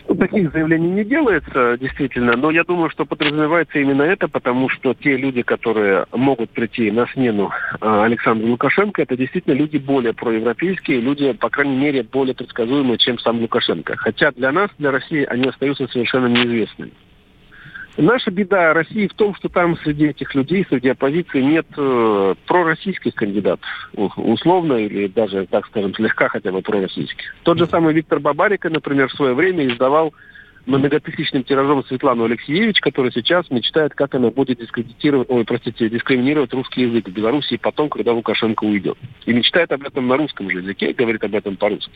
Таких 0.06 0.52
заявлений 0.52 0.90
не 0.90 1.04
делается, 1.04 1.76
действительно, 1.78 2.36
но 2.36 2.50
я 2.50 2.64
думаю, 2.64 2.90
что 2.90 3.04
подразумевается 3.04 3.78
именно 3.78 4.02
это, 4.02 4.28
потому 4.28 4.68
что 4.68 4.94
те 4.94 5.16
люди, 5.16 5.42
которые 5.42 6.06
могут 6.12 6.50
прийти 6.50 6.90
на 6.90 7.06
смену 7.08 7.50
а, 7.80 8.04
Александру 8.04 8.48
Лукашенко, 8.48 9.02
это 9.02 9.16
действительно 9.16 9.54
люди 9.54 9.78
более 9.78 10.14
проевропейские, 10.14 11.00
люди, 11.00 11.32
по 11.32 11.50
крайней 11.50 11.76
мере, 11.76 12.02
более 12.04 12.34
предсказуемые, 12.34 12.98
чем 12.98 13.18
сам 13.18 13.40
Лукашенко. 13.40 13.96
Хотя 13.96 14.30
для 14.30 14.52
нас, 14.52 14.70
для 14.78 14.92
России, 14.92 15.24
они 15.24 15.48
остаются 15.48 15.88
совершенно 15.88 16.26
неизвестными. 16.26 16.92
Наша 17.96 18.30
беда 18.30 18.74
России 18.74 19.06
в 19.06 19.14
том, 19.14 19.34
что 19.34 19.48
там 19.48 19.76
среди 19.78 20.08
этих 20.08 20.34
людей, 20.34 20.66
среди 20.68 20.90
оппозиции 20.90 21.40
нет 21.40 21.66
э, 21.76 22.34
пророссийских 22.46 23.14
кандидатов, 23.14 23.66
условно 23.94 24.74
или 24.74 25.06
даже, 25.06 25.46
так 25.46 25.66
скажем, 25.66 25.94
слегка 25.94 26.28
хотя 26.28 26.52
бы 26.52 26.60
пророссийских. 26.60 27.34
Тот 27.42 27.58
же 27.58 27.66
самый 27.66 27.94
Виктор 27.94 28.20
Бабарика, 28.20 28.68
например, 28.68 29.08
в 29.08 29.14
свое 29.14 29.34
время 29.34 29.66
издавал 29.66 30.12
многотысячным 30.66 31.44
тиражом 31.44 31.84
Светлану 31.84 32.24
Алексеевич, 32.24 32.80
которая 32.80 33.12
сейчас 33.12 33.50
мечтает, 33.50 33.94
как 33.94 34.14
она 34.14 34.30
будет 34.30 34.58
дискредитировать, 34.58 35.30
ой, 35.30 35.44
простите, 35.44 35.88
дискриминировать 35.88 36.52
русский 36.52 36.82
язык 36.82 37.08
в 37.08 37.12
Беларуси 37.12 37.56
потом, 37.56 37.88
когда 37.88 38.12
Лукашенко 38.12 38.64
уйдет. 38.64 38.98
И 39.24 39.32
мечтает 39.32 39.72
об 39.72 39.84
этом 39.84 40.06
на 40.08 40.16
русском 40.16 40.50
же 40.50 40.58
языке, 40.58 40.92
говорит 40.92 41.24
об 41.24 41.34
этом 41.34 41.56
по-русски. 41.56 41.92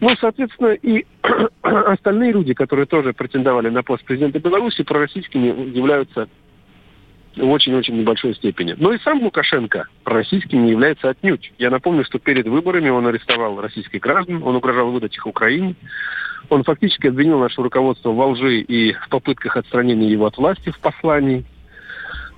Ну, 0.00 0.14
соответственно, 0.20 0.74
и 0.74 1.04
остальные 1.62 2.32
люди, 2.32 2.54
которые 2.54 2.86
тоже 2.86 3.12
претендовали 3.12 3.68
на 3.68 3.82
пост 3.82 4.04
президента 4.04 4.38
Беларуси, 4.38 4.82
пророссийскими 4.84 5.76
являются 5.76 6.28
в 7.36 7.48
очень-очень 7.50 7.96
небольшой 7.96 8.34
степени. 8.34 8.74
Но 8.78 8.92
и 8.92 8.98
сам 8.98 9.22
Лукашенко 9.22 9.86
пророссийским 10.04 10.64
не 10.64 10.70
является 10.72 11.08
отнюдь. 11.08 11.52
Я 11.58 11.70
напомню, 11.70 12.04
что 12.04 12.18
перед 12.18 12.46
выборами 12.46 12.88
он 12.88 13.06
арестовал 13.06 13.60
российских 13.60 14.00
граждан, 14.00 14.42
он 14.42 14.56
угрожал 14.56 14.90
выдать 14.90 15.16
их 15.16 15.26
Украине. 15.26 15.74
Он 16.48 16.64
фактически 16.64 17.08
обвинил 17.08 17.38
наше 17.38 17.60
руководство 17.62 18.10
во 18.10 18.28
лжи 18.28 18.60
и 18.60 18.92
в 18.92 19.08
попытках 19.08 19.56
отстранения 19.56 20.08
его 20.08 20.26
от 20.26 20.38
власти 20.38 20.70
в 20.70 20.78
послании 20.78 21.44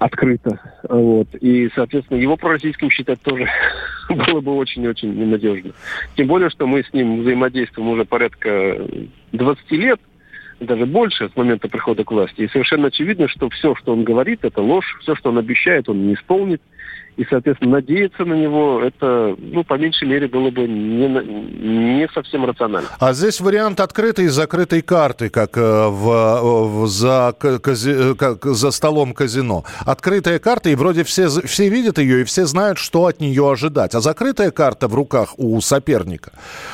открыто. 0.00 0.58
Вот. 0.88 1.28
И, 1.40 1.70
соответственно, 1.74 2.18
его 2.18 2.36
пророссийским 2.36 2.90
считать 2.90 3.20
тоже 3.20 3.46
было 4.08 4.40
бы 4.40 4.56
очень-очень 4.56 5.14
ненадежно. 5.14 5.72
Тем 6.16 6.26
более, 6.26 6.50
что 6.50 6.66
мы 6.66 6.82
с 6.82 6.92
ним 6.92 7.20
взаимодействуем 7.20 7.90
уже 7.90 8.04
порядка 8.06 8.88
20 9.32 9.70
лет, 9.72 10.00
даже 10.58 10.86
больше 10.86 11.28
с 11.28 11.36
момента 11.36 11.68
прихода 11.68 12.02
к 12.02 12.10
власти. 12.10 12.42
И 12.42 12.48
совершенно 12.48 12.88
очевидно, 12.88 13.28
что 13.28 13.50
все, 13.50 13.74
что 13.74 13.92
он 13.92 14.02
говорит, 14.02 14.40
это 14.42 14.62
ложь, 14.62 14.98
все, 15.02 15.14
что 15.14 15.28
он 15.30 15.38
обещает, 15.38 15.88
он 15.88 16.06
не 16.06 16.14
исполнит 16.14 16.62
и, 17.20 17.26
соответственно, 17.28 17.72
надеяться 17.72 18.24
на 18.24 18.32
него, 18.32 18.80
это, 18.80 19.36
ну, 19.38 19.62
по 19.62 19.74
меньшей 19.74 20.08
мере, 20.08 20.26
было 20.26 20.50
бы 20.50 20.66
не, 20.66 21.06
не 21.06 22.08
совсем 22.14 22.46
рационально. 22.46 22.88
А 22.98 23.12
здесь 23.12 23.42
вариант 23.42 23.78
открытой 23.80 24.24
и 24.24 24.28
закрытой 24.28 24.80
карты, 24.80 25.28
как 25.28 25.58
э, 25.58 25.60
в, 25.60 26.84
в, 26.84 26.86
за, 26.88 27.34
кази, 27.38 28.14
как 28.14 28.46
за 28.46 28.70
столом 28.70 29.12
казино. 29.12 29.64
Открытая 29.84 30.38
карта, 30.38 30.70
и 30.70 30.74
вроде 30.74 31.04
все, 31.04 31.28
все 31.28 31.68
видят 31.68 31.98
ее, 31.98 32.22
и 32.22 32.24
все 32.24 32.46
знают, 32.46 32.78
что 32.78 33.04
от 33.04 33.20
нее 33.20 33.52
ожидать. 33.52 33.94
А 33.94 34.00
закрытая 34.00 34.50
карта 34.50 34.88
в 34.88 34.94
руках 34.94 35.34
у 35.36 35.60
соперника, 35.60 36.32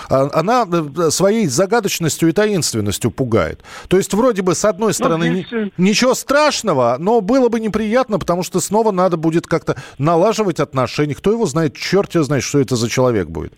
а, 0.09 0.31
она 0.33 0.65
э, 0.65 1.11
своей 1.11 1.49
загадочностью 1.49 2.29
и 2.29 2.33
таинственностью 2.33 3.11
пугает. 3.11 3.65
То 3.89 3.97
есть, 3.97 4.15
вроде 4.15 4.43
бы, 4.43 4.55
с 4.55 4.65
одной 4.65 4.91
ну, 4.91 4.93
стороны, 4.93 5.45
здесь... 5.49 5.73
ничего 5.77 6.15
страшного, 6.15 6.99
но 7.01 7.21
было 7.21 7.49
бы 7.49 7.59
неприятно, 7.59 8.21
потому 8.21 8.45
что 8.45 8.61
снова 8.61 8.93
надо 8.93 9.17
будет 9.17 9.49
как-то 9.49 9.75
наладить 9.99 10.36
налаживать 10.37 10.61
отношения. 10.61 11.15
Кто 11.15 11.33
его 11.33 11.47
знает, 11.47 11.75
черт 11.75 12.15
его 12.15 12.25
знает, 12.25 12.45
что 12.45 12.61
это 12.61 12.77
за 12.77 12.89
человек 12.89 13.29
будет. 13.29 13.53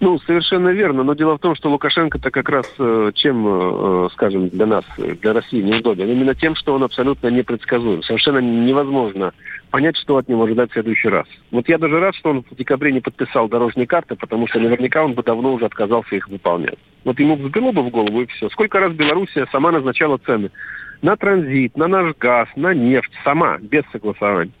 Ну, 0.00 0.18
совершенно 0.26 0.70
верно. 0.70 1.04
Но 1.04 1.14
дело 1.14 1.36
в 1.36 1.40
том, 1.40 1.54
что 1.54 1.70
Лукашенко-то 1.70 2.30
как 2.32 2.48
раз 2.48 2.66
э, 2.76 3.12
чем, 3.14 3.46
э, 3.46 4.08
скажем, 4.14 4.48
для 4.48 4.66
нас, 4.66 4.84
для 4.98 5.32
России 5.32 5.62
неудобен? 5.62 6.08
Именно 6.08 6.34
тем, 6.34 6.56
что 6.56 6.74
он 6.74 6.82
абсолютно 6.82 7.28
непредсказуем. 7.28 8.02
Совершенно 8.02 8.38
невозможно 8.38 9.32
понять, 9.70 9.96
что 9.96 10.16
от 10.16 10.28
него 10.28 10.42
ожидать 10.42 10.70
в 10.70 10.72
следующий 10.72 11.08
раз. 11.08 11.26
Вот 11.52 11.68
я 11.68 11.78
даже 11.78 12.00
рад, 12.00 12.16
что 12.16 12.30
он 12.30 12.42
в 12.50 12.56
декабре 12.56 12.92
не 12.92 13.00
подписал 13.00 13.48
дорожные 13.48 13.86
карты, 13.86 14.16
потому 14.16 14.48
что 14.48 14.58
наверняка 14.58 15.04
он 15.04 15.12
бы 15.12 15.22
давно 15.22 15.54
уже 15.54 15.66
отказался 15.66 16.16
их 16.16 16.28
выполнять. 16.28 16.78
Вот 17.04 17.20
ему 17.20 17.36
взбило 17.36 17.70
бы 17.70 17.82
в 17.82 17.90
голову 17.90 18.22
и 18.22 18.26
все. 18.26 18.48
Сколько 18.50 18.80
раз 18.80 18.92
Белоруссия 18.92 19.46
сама 19.52 19.70
назначала 19.70 20.18
цены 20.18 20.50
на 21.02 21.16
транзит, 21.16 21.76
на 21.76 21.88
наш 21.88 22.16
газ, 22.16 22.48
на 22.56 22.74
нефть, 22.74 23.12
сама, 23.24 23.58
без 23.58 23.82
согласования. 23.92 24.52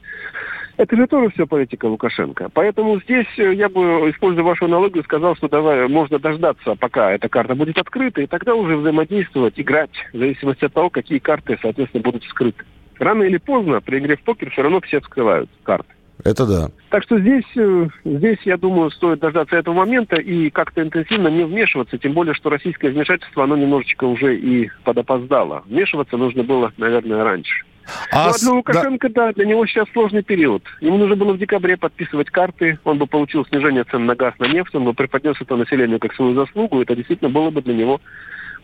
Это 0.76 0.96
же 0.96 1.06
тоже 1.06 1.30
все 1.30 1.46
политика 1.46 1.86
Лукашенко. 1.86 2.48
Поэтому 2.52 3.00
здесь 3.00 3.26
э, 3.36 3.54
я 3.54 3.68
бы, 3.68 4.10
используя 4.10 4.44
вашу 4.44 4.64
аналогию, 4.64 5.04
сказал, 5.04 5.36
что 5.36 5.48
давай 5.48 5.86
можно 5.88 6.18
дождаться, 6.18 6.74
пока 6.76 7.12
эта 7.12 7.28
карта 7.28 7.54
будет 7.54 7.78
открыта, 7.78 8.22
и 8.22 8.26
тогда 8.26 8.54
уже 8.54 8.76
взаимодействовать, 8.76 9.60
играть, 9.60 9.90
в 10.12 10.18
зависимости 10.18 10.64
от 10.64 10.72
того, 10.72 10.90
какие 10.90 11.18
карты, 11.18 11.58
соответственно, 11.60 12.02
будут 12.02 12.24
скрыты. 12.24 12.64
Рано 12.98 13.22
или 13.24 13.36
поздно 13.36 13.80
при 13.80 13.98
игре 13.98 14.16
в 14.16 14.22
покер 14.22 14.50
все 14.50 14.62
равно 14.62 14.80
все 14.80 15.00
вскрывают 15.00 15.50
карты. 15.62 15.92
Это 16.24 16.46
да. 16.46 16.70
Так 16.90 17.02
что 17.02 17.18
здесь, 17.18 17.44
э, 17.56 17.88
здесь, 18.04 18.38
я 18.44 18.56
думаю, 18.56 18.90
стоит 18.90 19.18
дождаться 19.18 19.56
этого 19.56 19.74
момента 19.74 20.16
и 20.16 20.50
как-то 20.50 20.82
интенсивно 20.82 21.28
не 21.28 21.44
вмешиваться, 21.44 21.98
тем 21.98 22.12
более, 22.12 22.34
что 22.34 22.50
российское 22.50 22.90
вмешательство, 22.90 23.44
оно 23.44 23.56
немножечко 23.56 24.04
уже 24.04 24.36
и 24.36 24.70
подопоздало. 24.84 25.64
Вмешиваться 25.66 26.16
нужно 26.16 26.44
было, 26.44 26.72
наверное, 26.76 27.24
раньше. 27.24 27.64
А 28.12 28.28
ну, 28.28 28.34
для 28.38 28.52
Лукашенко, 28.52 29.08
да. 29.08 29.26
да, 29.26 29.32
для 29.32 29.46
него 29.46 29.66
сейчас 29.66 29.88
сложный 29.92 30.22
период. 30.22 30.62
Ему 30.80 30.98
нужно 30.98 31.16
было 31.16 31.32
в 31.32 31.38
декабре 31.38 31.76
подписывать 31.76 32.30
карты, 32.30 32.78
он 32.84 32.98
бы 32.98 33.06
получил 33.06 33.44
снижение 33.46 33.84
цен 33.84 34.06
на 34.06 34.14
газ, 34.14 34.34
на 34.38 34.46
нефть, 34.46 34.74
он 34.74 34.84
бы 34.84 34.94
преподнес 34.94 35.36
это 35.40 35.56
населению 35.56 35.98
как 35.98 36.14
свою 36.14 36.34
заслугу, 36.34 36.80
это 36.80 36.94
действительно 36.94 37.30
было 37.30 37.50
бы 37.50 37.62
для 37.62 37.74
него 37.74 38.00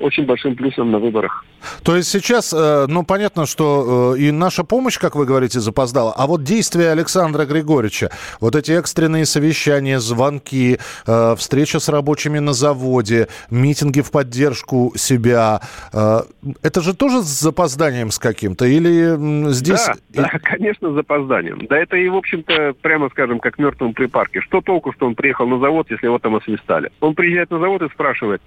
очень 0.01 0.25
большим 0.25 0.57
плюсом 0.57 0.91
на 0.91 0.99
выборах. 0.99 1.45
То 1.83 1.97
есть 1.97 2.09
сейчас, 2.11 2.53
э, 2.53 2.87
ну, 2.89 3.05
понятно, 3.05 3.47
что 3.47 4.15
э, 4.17 4.21
и 4.21 4.31
наша 4.31 4.65
помощь, 4.65 4.99
как 4.99 5.17
вы 5.17 5.27
говорите, 5.27 5.61
запоздала, 5.61 6.13
а 6.17 6.27
вот 6.27 6.43
действия 6.43 6.91
Александра 6.91 7.45
Григорьевича, 7.45 8.11
вот 8.41 8.55
эти 8.55 8.73
экстренные 8.73 9.27
совещания, 9.27 9.99
звонки, 9.99 10.79
э, 11.07 11.35
встреча 11.37 11.81
с 11.81 11.89
рабочими 11.89 12.39
на 12.39 12.53
заводе, 12.53 13.29
митинги 13.51 14.01
в 14.01 14.11
поддержку 14.11 14.93
себя, 14.97 15.61
это 15.93 16.81
же 16.81 16.95
тоже 16.95 17.23
с 17.23 17.41
запозданием 17.41 18.11
с 18.11 18.19
каким-то? 18.19 18.67
Или 18.67 19.51
здесь... 19.53 19.87
Да, 20.11 20.31
да, 20.33 20.39
конечно, 20.43 20.91
с 20.91 20.95
запозданием. 20.95 21.67
Да 21.69 21.77
это 21.77 21.97
и, 21.97 22.09
в 22.09 22.17
общем-то, 22.17 22.75
прямо 22.81 23.09
скажем, 23.11 23.41
как 23.41 23.59
мертвому 23.59 23.93
припарке. 23.93 24.41
Что 24.41 24.61
толку, 24.61 24.93
что 24.93 25.07
он 25.07 25.15
приехал 25.15 25.47
на 25.47 25.59
завод, 25.59 25.91
если 25.91 26.07
его 26.07 26.19
там 26.19 26.37
освистали? 26.37 26.91
Он 27.01 27.15
приезжает 27.15 27.51
на 27.51 27.59
завод 27.59 27.83
и 27.83 27.89
спрашивает, 27.89 28.43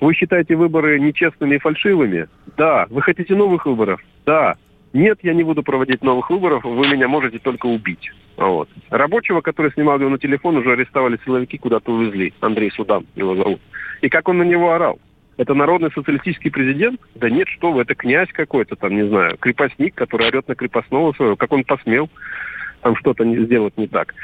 вы 0.00 0.14
считаете 0.14 0.56
выборы 0.56 0.98
нечестными 0.98 1.56
и 1.56 1.58
фальшивыми? 1.58 2.28
Да. 2.56 2.86
Вы 2.90 3.02
хотите 3.02 3.34
новых 3.34 3.66
выборов? 3.66 4.00
Да. 4.24 4.56
нет, 4.92 5.18
я 5.22 5.34
не 5.34 5.44
буду 5.44 5.62
проводить 5.62 6.02
новых 6.02 6.30
выборов, 6.30 6.64
вы 6.64 6.88
меня 6.88 7.08
можете 7.08 7.38
только 7.38 7.66
убить. 7.66 8.10
Вот. 8.36 8.68
Рабочего, 8.90 9.40
который 9.40 9.72
снимал 9.72 9.98
его 9.98 10.10
на 10.10 10.18
телефон, 10.18 10.56
уже 10.56 10.72
арестовали 10.72 11.18
силовики, 11.24 11.58
куда-то 11.58 11.92
увезли. 11.92 12.32
Андрей 12.40 12.70
Судан 12.70 13.06
его 13.14 13.34
зовут. 13.34 13.60
И 14.02 14.08
как 14.08 14.28
он 14.28 14.38
на 14.38 14.42
него 14.42 14.72
орал. 14.72 14.98
Это 15.36 15.54
народный 15.54 15.90
социалистический 15.92 16.50
президент? 16.50 17.00
Да 17.14 17.28
нет, 17.28 17.48
что 17.48 17.72
вы, 17.72 17.82
это 17.82 17.94
князь 17.94 18.30
какой-то 18.32 18.74
там, 18.76 18.94
не 18.94 19.06
знаю, 19.06 19.36
крепостник, 19.38 19.94
который 19.94 20.28
орет 20.28 20.48
на 20.48 20.54
крепостного 20.54 21.12
своего. 21.12 21.36
Как 21.36 21.52
он 21.52 21.64
посмел 21.64 22.08
там 22.82 22.96
что-то 22.96 23.24
сделать 23.24 23.76
не 23.76 23.86
так. 23.86 24.14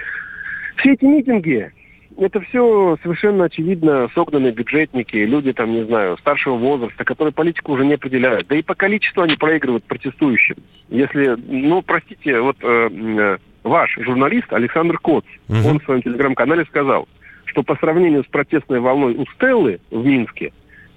Все 0.77 0.93
эти 0.93 1.05
митинги, 1.05 1.73
это 2.19 2.41
все 2.41 2.97
совершенно 3.03 3.45
очевидно 3.45 4.09
согнанные 4.15 4.53
бюджетники, 4.53 5.17
люди 5.17 5.53
там, 5.53 5.73
не 5.73 5.85
знаю, 5.85 6.17
старшего 6.19 6.57
возраста, 6.57 7.05
которые 7.05 7.33
политику 7.33 7.73
уже 7.73 7.85
не 7.85 7.95
определяют. 7.95 8.47
Да 8.49 8.57
и 8.57 8.63
по 8.63 8.75
количеству 8.75 9.23
они 9.23 9.37
проигрывают 9.37 9.85
протестующим. 9.85 10.57
Если, 10.89 11.37
ну, 11.49 11.83
простите, 11.83 12.41
вот 12.41 12.57
э, 12.63 12.89
э, 12.93 13.39
ваш 13.65 13.97
журналист 13.99 14.53
Александр 14.53 14.99
Коц, 14.99 15.25
угу. 15.49 15.69
он 15.69 15.81
в 15.81 15.85
своем 15.85 16.03
телеграм-канале 16.03 16.65
сказал, 16.65 17.09
что 17.45 17.63
по 17.63 17.77
сравнению 17.77 18.25
с 18.25 18.27
протестной 18.27 18.81
волной 18.81 19.15
у 19.15 19.27
Стеллы 19.35 19.81
в 19.91 20.05
Минске, 20.05 20.53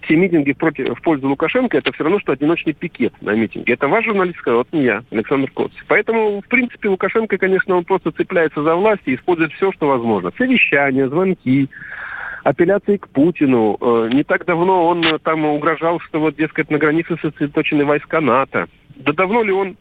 все 0.05 0.15
митинги 0.15 0.53
против, 0.53 0.97
в 0.97 1.01
пользу 1.01 1.27
Лукашенко, 1.27 1.77
это 1.77 1.91
все 1.91 2.03
равно, 2.03 2.19
что 2.19 2.31
одиночный 2.31 2.73
пикет 2.73 3.13
на 3.21 3.31
митинге. 3.31 3.73
Это 3.73 3.87
ваш 3.87 4.05
журналист 4.05 4.39
сказал, 4.39 4.59
вот 4.59 4.67
не 4.71 4.83
я, 4.83 5.03
Александр 5.11 5.51
Коц. 5.51 5.71
Поэтому, 5.87 6.41
в 6.41 6.47
принципе, 6.47 6.89
Лукашенко, 6.89 7.37
конечно, 7.37 7.75
он 7.75 7.83
просто 7.83 8.11
цепляется 8.11 8.63
за 8.63 8.75
власть 8.75 9.03
и 9.05 9.15
использует 9.15 9.51
все, 9.53 9.71
что 9.71 9.87
возможно. 9.87 10.31
Совещания, 10.37 11.07
звонки, 11.07 11.69
апелляции 12.43 12.97
к 12.97 13.09
Путину. 13.09 13.77
Э, 13.81 14.09
не 14.13 14.23
так 14.23 14.45
давно 14.45 14.87
он 14.87 15.03
э, 15.03 15.17
там 15.19 15.45
угрожал, 15.45 15.99
что 15.99 16.19
вот, 16.19 16.35
дескать, 16.35 16.69
на 16.69 16.77
границе 16.77 17.17
сосредоточены 17.21 17.85
войска 17.85 18.21
НАТО. 18.21 18.67
Да 18.95 19.13
давно 19.13 19.43
ли 19.43 19.51
он 19.51 19.75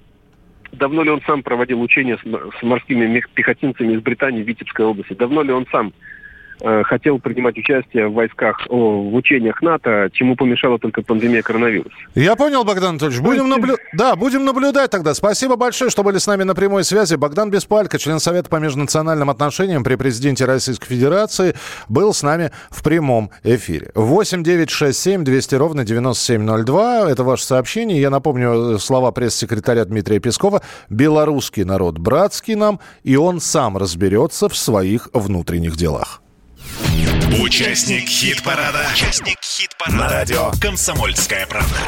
давно 0.72 1.04
ли 1.04 1.10
он 1.10 1.20
сам 1.26 1.42
проводил 1.42 1.80
учения 1.80 2.18
с, 2.18 2.62
морскими 2.62 3.22
пехотинцами 3.34 3.94
из 3.94 4.00
Британии 4.00 4.42
в 4.42 4.48
Витебской 4.48 4.84
области? 4.86 5.12
Давно 5.12 5.42
ли 5.42 5.52
он 5.52 5.66
сам 5.70 5.92
хотел 6.60 7.18
принимать 7.18 7.56
участие 7.58 8.08
в 8.08 8.14
войсках, 8.14 8.66
в 8.68 9.14
учениях 9.14 9.60
НАТО, 9.62 10.08
чему 10.12 10.36
помешала 10.36 10.78
только 10.78 11.02
пандемия 11.02 11.42
коронавируса. 11.42 11.94
Я 12.14 12.36
понял, 12.36 12.64
Богдан 12.64 12.90
Анатольевич. 12.90 13.20
Будем, 13.20 13.48
наблю... 13.48 13.76
да, 13.92 14.16
будем 14.16 14.44
наблюдать 14.44 14.90
тогда. 14.90 15.14
Спасибо 15.14 15.56
большое, 15.56 15.90
что 15.90 16.02
были 16.02 16.18
с 16.18 16.26
нами 16.26 16.42
на 16.42 16.54
прямой 16.54 16.84
связи. 16.84 17.16
Богдан 17.16 17.50
Беспалько, 17.50 17.98
член 17.98 18.18
Совета 18.18 18.48
по 18.48 18.56
межнациональным 18.56 19.30
отношениям 19.30 19.84
при 19.84 19.96
президенте 19.96 20.44
Российской 20.44 20.86
Федерации, 20.86 21.54
был 21.88 22.12
с 22.12 22.22
нами 22.22 22.50
в 22.70 22.82
прямом 22.82 23.30
эфире. 23.42 23.90
8 23.94 24.42
9 24.42 24.70
6 24.70 24.98
7 24.98 25.24
200 25.24 25.54
ровно 25.56 25.84
9702. 25.84 27.10
Это 27.10 27.24
ваше 27.24 27.44
сообщение. 27.44 28.00
Я 28.00 28.10
напомню 28.10 28.78
слова 28.78 29.10
пресс-секретаря 29.12 29.84
Дмитрия 29.84 30.18
Пескова. 30.20 30.62
Белорусский 30.88 31.64
народ 31.64 31.98
братский 31.98 32.54
нам, 32.54 32.80
и 33.02 33.16
он 33.16 33.40
сам 33.40 33.76
разберется 33.76 34.48
в 34.48 34.56
своих 34.56 35.08
внутренних 35.12 35.76
делах. 35.76 36.23
Участник 37.40 38.08
хит-парада. 38.08 38.86
Участник 38.92 39.38
хит-парада. 39.42 39.96
На 39.96 40.08
радио 40.08 40.50
«Комсомольская 40.60 41.46
правда». 41.46 41.78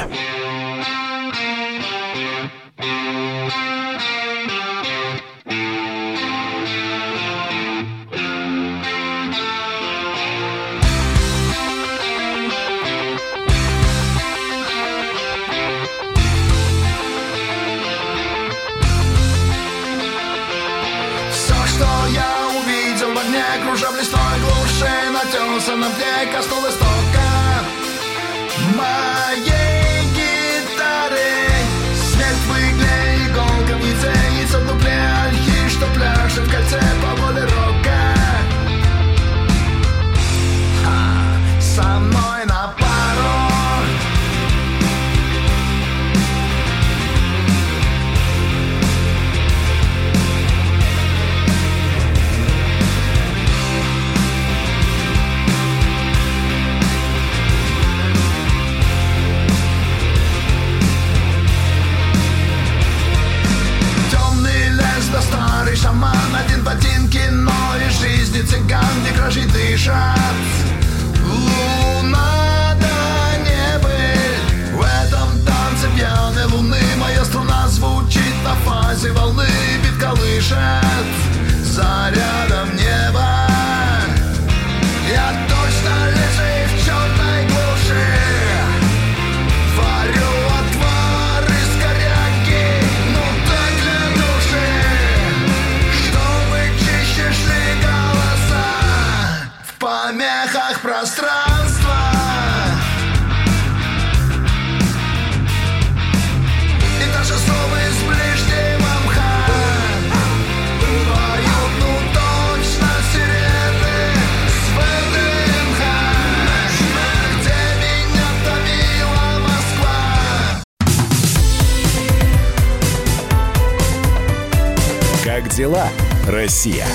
Россия? 126.66 126.86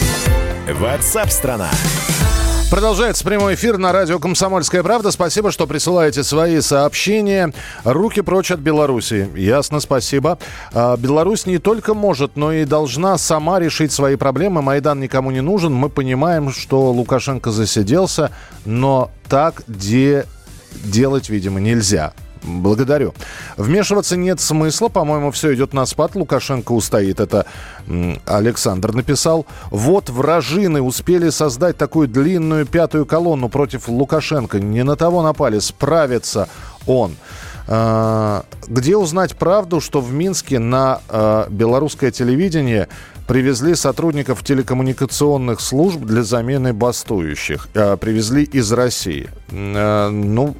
Ватсап-страна! 0.67 1.69
Продолжается 2.69 3.23
прямой 3.23 3.55
эфир 3.55 3.77
на 3.77 3.91
радио 3.91 4.19
«Комсомольская 4.19 4.83
правда». 4.83 5.11
Спасибо, 5.11 5.51
что 5.51 5.65
присылаете 5.67 6.23
свои 6.23 6.59
сообщения. 6.61 7.53
Руки 7.85 8.21
прочь 8.21 8.51
от 8.51 8.59
Беларуси. 8.59 9.29
Ясно, 9.35 9.79
спасибо. 9.79 10.39
А, 10.73 10.97
Беларусь 10.97 11.45
не 11.45 11.57
только 11.57 11.93
может, 11.93 12.35
но 12.35 12.51
и 12.51 12.65
должна 12.65 13.17
сама 13.17 13.59
решить 13.59 13.91
свои 13.93 14.15
проблемы. 14.17 14.61
Майдан 14.61 14.99
никому 14.99 15.31
не 15.31 15.41
нужен. 15.41 15.73
Мы 15.73 15.89
понимаем, 15.89 16.51
что 16.51 16.91
Лукашенко 16.91 17.51
засиделся, 17.51 18.31
но 18.65 19.11
так 19.29 19.63
де... 19.67 20.25
делать, 20.83 21.29
видимо, 21.29 21.59
нельзя. 21.59 22.13
Благодарю. 22.43 23.13
Вмешиваться 23.57 24.17
нет 24.17 24.39
смысла. 24.39 24.87
По-моему, 24.89 25.31
все 25.31 25.53
идет 25.53 25.73
на 25.73 25.85
спад. 25.85 26.15
Лукашенко 26.15 26.71
устоит. 26.71 27.19
Это 27.19 27.45
Александр 28.25 28.93
написал. 28.93 29.45
Вот 29.69 30.09
вражины 30.09 30.81
успели 30.81 31.29
создать 31.29 31.77
такую 31.77 32.07
длинную 32.07 32.65
пятую 32.65 33.05
колонну 33.05 33.49
против 33.49 33.87
Лукашенко. 33.87 34.59
Не 34.59 34.83
на 34.83 34.95
того 34.95 35.21
напали. 35.21 35.59
Справится 35.59 36.49
он. 36.87 37.15
А, 37.67 38.43
Где 38.67 38.97
узнать 38.97 39.35
правду, 39.35 39.79
что 39.79 40.01
в 40.01 40.11
Минске 40.11 40.59
на 40.59 40.99
а, 41.07 41.47
белорусское 41.49 42.11
телевидение 42.11 42.87
привезли 43.27 43.75
сотрудников 43.75 44.43
телекоммуникационных 44.43 45.61
служб 45.61 45.99
для 45.99 46.23
замены 46.23 46.73
бастующих? 46.73 47.69
А, 47.75 47.97
Привезли 47.97 48.43
из 48.43 48.71
России. 48.71 49.29
Ну, 49.51 50.55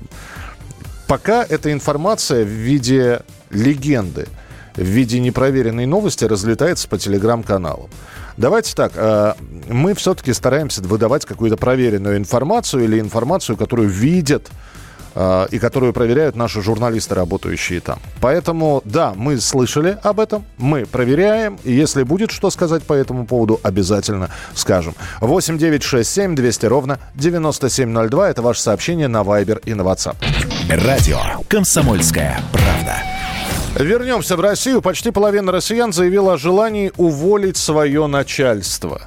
пока 1.12 1.43
эта 1.43 1.74
информация 1.74 2.45
в 2.45 2.47
виде 2.47 3.19
легенды, 3.50 4.30
в 4.78 4.82
виде 4.82 5.19
непроверенной 5.19 5.86
новости 5.86 6.24
разлетается 6.24 6.88
по 6.88 6.97
телеграм-каналам. 6.97 7.89
Давайте 8.38 8.74
так, 8.74 8.93
э, 8.95 9.34
мы 9.67 9.93
все-таки 9.93 10.32
стараемся 10.32 10.82
выдавать 10.82 11.26
какую-то 11.26 11.58
проверенную 11.58 12.15
информацию 12.15 12.86
или 12.86 12.97
информацию, 12.97 13.58
которую 13.58 13.89
видят 13.89 14.47
и 15.15 15.60
которую 15.60 15.93
проверяют 15.93 16.36
наши 16.36 16.62
журналисты, 16.62 17.15
работающие 17.15 17.80
там. 17.80 18.00
Поэтому, 18.21 18.82
да, 18.86 19.13
мы 19.15 19.39
слышали 19.39 19.97
об 20.04 20.19
этом, 20.19 20.45
мы 20.58 20.86
проверяем, 20.86 21.60
и 21.63 21.71
если 21.71 22.04
будет 22.04 22.32
что 22.32 22.50
сказать 22.50 22.84
по 22.84 22.93
этому 22.93 23.26
поводу, 23.26 23.60
обязательно 23.63 24.30
скажем. 24.54 24.95
8 25.19 25.58
9 25.58 25.84
6 25.84 26.10
7 26.10 26.36
200 26.36 26.65
ровно 26.65 27.00
9702. 27.15 28.30
Это 28.30 28.41
ваше 28.41 28.62
сообщение 28.62 29.08
на 29.08 29.21
Viber 29.21 29.62
и 29.65 29.74
на 29.74 29.82
WhatsApp. 29.82 30.15
Радио 30.69 31.19
«Комсомольская 31.47 32.39
правда». 32.52 32.97
Вернемся 33.76 34.36
в 34.36 34.41
Россию. 34.41 34.82
Почти 34.82 35.12
половина 35.12 35.52
россиян 35.52 35.93
заявила 35.93 36.34
о 36.34 36.38
желании 36.38 36.91
уволить 36.97 37.58
свое 37.58 38.06
начальство. 38.08 39.02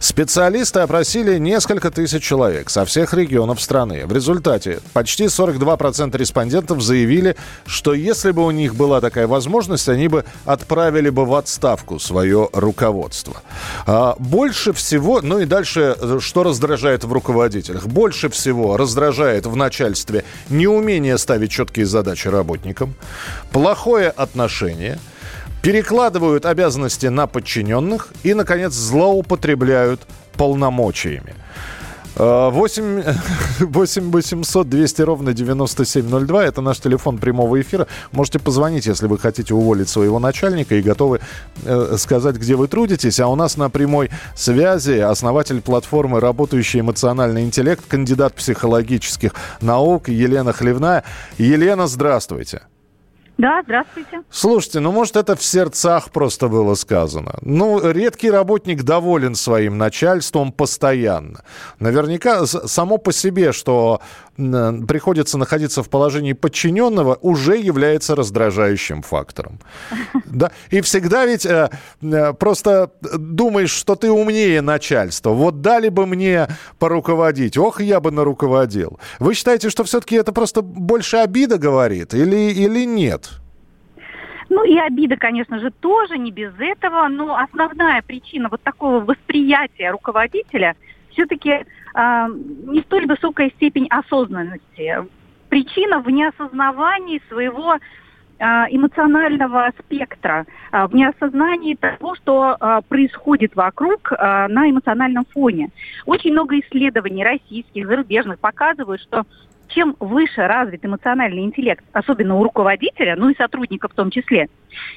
Специалисты 0.00 0.80
опросили 0.80 1.38
несколько 1.38 1.90
тысяч 1.90 2.22
человек 2.22 2.70
со 2.70 2.84
всех 2.84 3.14
регионов 3.14 3.60
страны. 3.60 4.06
В 4.06 4.12
результате 4.12 4.80
почти 4.92 5.24
42% 5.24 6.16
респондентов 6.16 6.82
заявили, 6.82 7.36
что 7.66 7.94
если 7.94 8.30
бы 8.30 8.44
у 8.44 8.50
них 8.50 8.74
была 8.74 9.00
такая 9.00 9.26
возможность, 9.26 9.88
они 9.88 10.08
бы 10.08 10.24
отправили 10.44 11.10
бы 11.10 11.24
в 11.24 11.34
отставку 11.34 11.98
свое 11.98 12.48
руководство. 12.52 13.42
А 13.86 14.16
больше 14.18 14.72
всего, 14.72 15.20
ну 15.20 15.40
и 15.40 15.46
дальше, 15.46 15.96
что 16.20 16.42
раздражает 16.42 17.04
в 17.04 17.12
руководителях? 17.12 17.86
Больше 17.86 18.28
всего 18.28 18.76
раздражает 18.76 19.46
в 19.46 19.56
начальстве 19.56 20.24
неумение 20.48 21.18
ставить 21.18 21.50
четкие 21.50 21.86
задачи 21.86 22.28
работникам, 22.28 22.94
плохое 23.50 24.10
отношение– 24.10 24.98
перекладывают 25.68 26.46
обязанности 26.46 27.08
на 27.08 27.26
подчиненных 27.26 28.08
и, 28.22 28.32
наконец, 28.32 28.72
злоупотребляют 28.72 30.00
полномочиями. 30.32 31.34
8, 32.16 33.02
8 33.60 34.10
800 34.10 34.66
200 34.66 35.02
ровно 35.02 35.34
9702. 35.34 36.46
Это 36.46 36.62
наш 36.62 36.78
телефон 36.78 37.18
прямого 37.18 37.60
эфира. 37.60 37.86
Можете 38.12 38.38
позвонить, 38.38 38.86
если 38.86 39.06
вы 39.08 39.18
хотите 39.18 39.52
уволить 39.52 39.90
своего 39.90 40.18
начальника 40.18 40.74
и 40.74 40.80
готовы 40.80 41.20
э, 41.64 41.96
сказать, 41.98 42.36
где 42.36 42.54
вы 42.54 42.66
трудитесь. 42.66 43.20
А 43.20 43.28
у 43.28 43.36
нас 43.36 43.58
на 43.58 43.68
прямой 43.68 44.08
связи 44.34 44.98
основатель 44.98 45.60
платформы 45.60 46.18
«Работающий 46.18 46.80
эмоциональный 46.80 47.42
интеллект», 47.42 47.84
кандидат 47.86 48.32
психологических 48.32 49.34
наук 49.60 50.08
Елена 50.08 50.54
Хлевная. 50.54 51.04
Елена, 51.36 51.86
здравствуйте. 51.86 52.62
Да, 53.38 53.62
здравствуйте. 53.62 54.22
Слушайте, 54.30 54.80
ну 54.80 54.90
может 54.90 55.14
это 55.14 55.36
в 55.36 55.44
сердцах 55.44 56.10
просто 56.10 56.48
было 56.48 56.74
сказано. 56.74 57.38
Ну, 57.42 57.80
редкий 57.92 58.30
работник 58.32 58.82
доволен 58.82 59.36
своим 59.36 59.78
начальством 59.78 60.50
постоянно. 60.50 61.44
Наверняка 61.78 62.46
само 62.46 62.98
по 62.98 63.12
себе, 63.12 63.52
что 63.52 64.00
приходится 64.38 65.36
находиться 65.36 65.82
в 65.82 65.90
положении 65.90 66.32
подчиненного, 66.32 67.18
уже 67.22 67.56
является 67.56 68.14
раздражающим 68.14 69.02
фактором. 69.02 69.58
Да? 70.26 70.50
И 70.70 70.80
всегда 70.82 71.26
ведь 71.26 71.46
э, 71.46 71.70
э, 72.02 72.32
просто 72.34 72.90
думаешь, 73.18 73.70
что 73.70 73.96
ты 73.96 74.10
умнее 74.10 74.60
начальства. 74.60 75.30
Вот 75.30 75.62
дали 75.62 75.88
бы 75.88 76.06
мне 76.06 76.46
поруководить, 76.78 77.56
ох, 77.56 77.80
я 77.80 77.98
бы 77.98 78.10
наруководил. 78.10 79.00
Вы 79.18 79.34
считаете, 79.34 79.70
что 79.70 79.84
все-таки 79.84 80.16
это 80.16 80.32
просто 80.32 80.62
больше 80.62 81.16
обида 81.16 81.58
говорит 81.58 82.14
или, 82.14 82.52
или 82.52 82.84
нет? 82.84 83.30
Ну 84.50 84.64
и 84.64 84.78
обида, 84.78 85.16
конечно 85.16 85.58
же, 85.58 85.70
тоже 85.70 86.18
не 86.18 86.30
без 86.30 86.52
этого, 86.58 87.08
но 87.08 87.36
основная 87.36 88.02
причина 88.02 88.48
вот 88.50 88.62
такого 88.62 89.00
восприятия 89.00 89.90
руководителя 89.90 90.76
все-таки 91.10 91.64
не 91.98 92.80
столь 92.82 93.06
высокая 93.06 93.50
степень 93.50 93.88
осознанности. 93.88 94.96
Причина 95.48 96.00
в 96.00 96.08
неосознавании 96.08 97.20
своего 97.28 97.76
а, 98.38 98.66
эмоционального 98.70 99.72
спектра, 99.78 100.46
а, 100.70 100.86
в 100.86 100.94
неосознании 100.94 101.74
того, 101.74 102.14
что 102.14 102.56
происходит 102.88 103.56
вокруг 103.56 104.12
на 104.12 104.70
эмоциональном 104.70 105.24
фоне. 105.32 105.70
Очень 106.06 106.32
много 106.32 106.58
исследований 106.60 107.24
российских, 107.24 107.88
зарубежных 107.88 108.38
показывают, 108.38 109.00
что 109.00 109.24
чем 109.68 109.96
выше 110.00 110.46
развит 110.46 110.84
эмоциональный 110.84 111.44
интеллект, 111.44 111.84
особенно 111.92 112.36
у 112.36 112.42
руководителя, 112.42 113.16
ну 113.16 113.28
и 113.28 113.36
сотрудника 113.36 113.88
в 113.88 113.94
том 113.94 114.10
числе, 114.10 114.48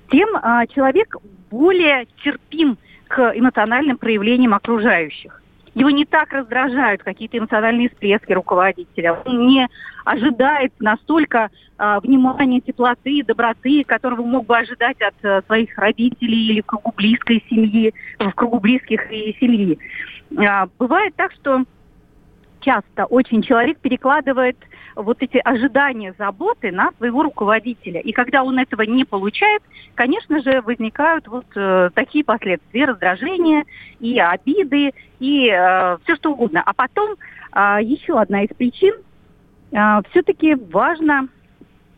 тем 0.10 0.30
а, 0.36 0.66
человек 0.68 1.16
более 1.50 2.08
терпим 2.24 2.78
к 3.08 3.34
эмоциональным 3.36 3.98
проявлениям 3.98 4.54
окружающих. 4.54 5.40
Его 5.73 5.89
не 5.89 6.05
так 6.05 6.34
раздражают 6.34 7.01
какие-то 7.03 7.38
эмоциональные 7.38 7.89
всплески 7.89 8.34
руководителя. 8.34 9.13
Он 9.25 9.47
не 9.47 9.67
ожидает 10.03 10.73
настолько 10.79 11.49
а, 11.77 11.99
внимания, 12.01 12.60
теплоты, 12.60 13.23
доброты, 13.23 13.84
которого 13.86 14.23
мог 14.23 14.45
бы 14.45 14.57
ожидать 14.57 15.01
от 15.01 15.13
а, 15.23 15.41
своих 15.43 15.77
родителей 15.77 16.47
или 16.49 16.62
в 16.62 16.65
кругу 16.65 16.93
близкой 16.95 17.43
семьи, 17.49 17.93
в 18.19 18.31
кругу 18.31 18.60
близких 18.60 19.12
и 19.12 19.36
семьи. 19.39 19.79
А, 20.38 20.67
бывает 20.77 21.15
так, 21.15 21.31
что 21.34 21.63
часто 22.62 23.06
очень 23.06 23.41
человек 23.41 23.80
перекладывает 23.80 24.58
вот 24.95 25.21
эти 25.21 25.38
ожидания 25.38 26.13
заботы 26.17 26.71
на 26.71 26.91
своего 26.97 27.24
руководителя. 27.24 28.00
И 28.02 28.12
когда 28.12 28.43
он 28.43 28.60
этого 28.60 28.84
не 28.84 29.06
получает, 29.06 29.62
конечно 29.95 30.41
же, 30.41 30.62
возникают 30.62 31.28
вот 31.28 31.45
э, 31.56 31.89
такие 31.93 32.24
последствия, 32.24 32.86
раздражения 32.86 33.65
и 34.00 34.19
обиды, 34.19 34.91
и 35.19 35.50
э, 35.50 35.97
все 36.04 36.15
что 36.15 36.32
угодно. 36.32 36.62
А 36.65 36.74
потом 36.74 37.15
э, 37.54 37.78
еще 37.82 38.19
одна 38.19 38.43
из 38.43 38.50
причин, 38.56 38.93
э, 39.71 40.02
все-таки 40.12 40.56
важно 40.56 41.28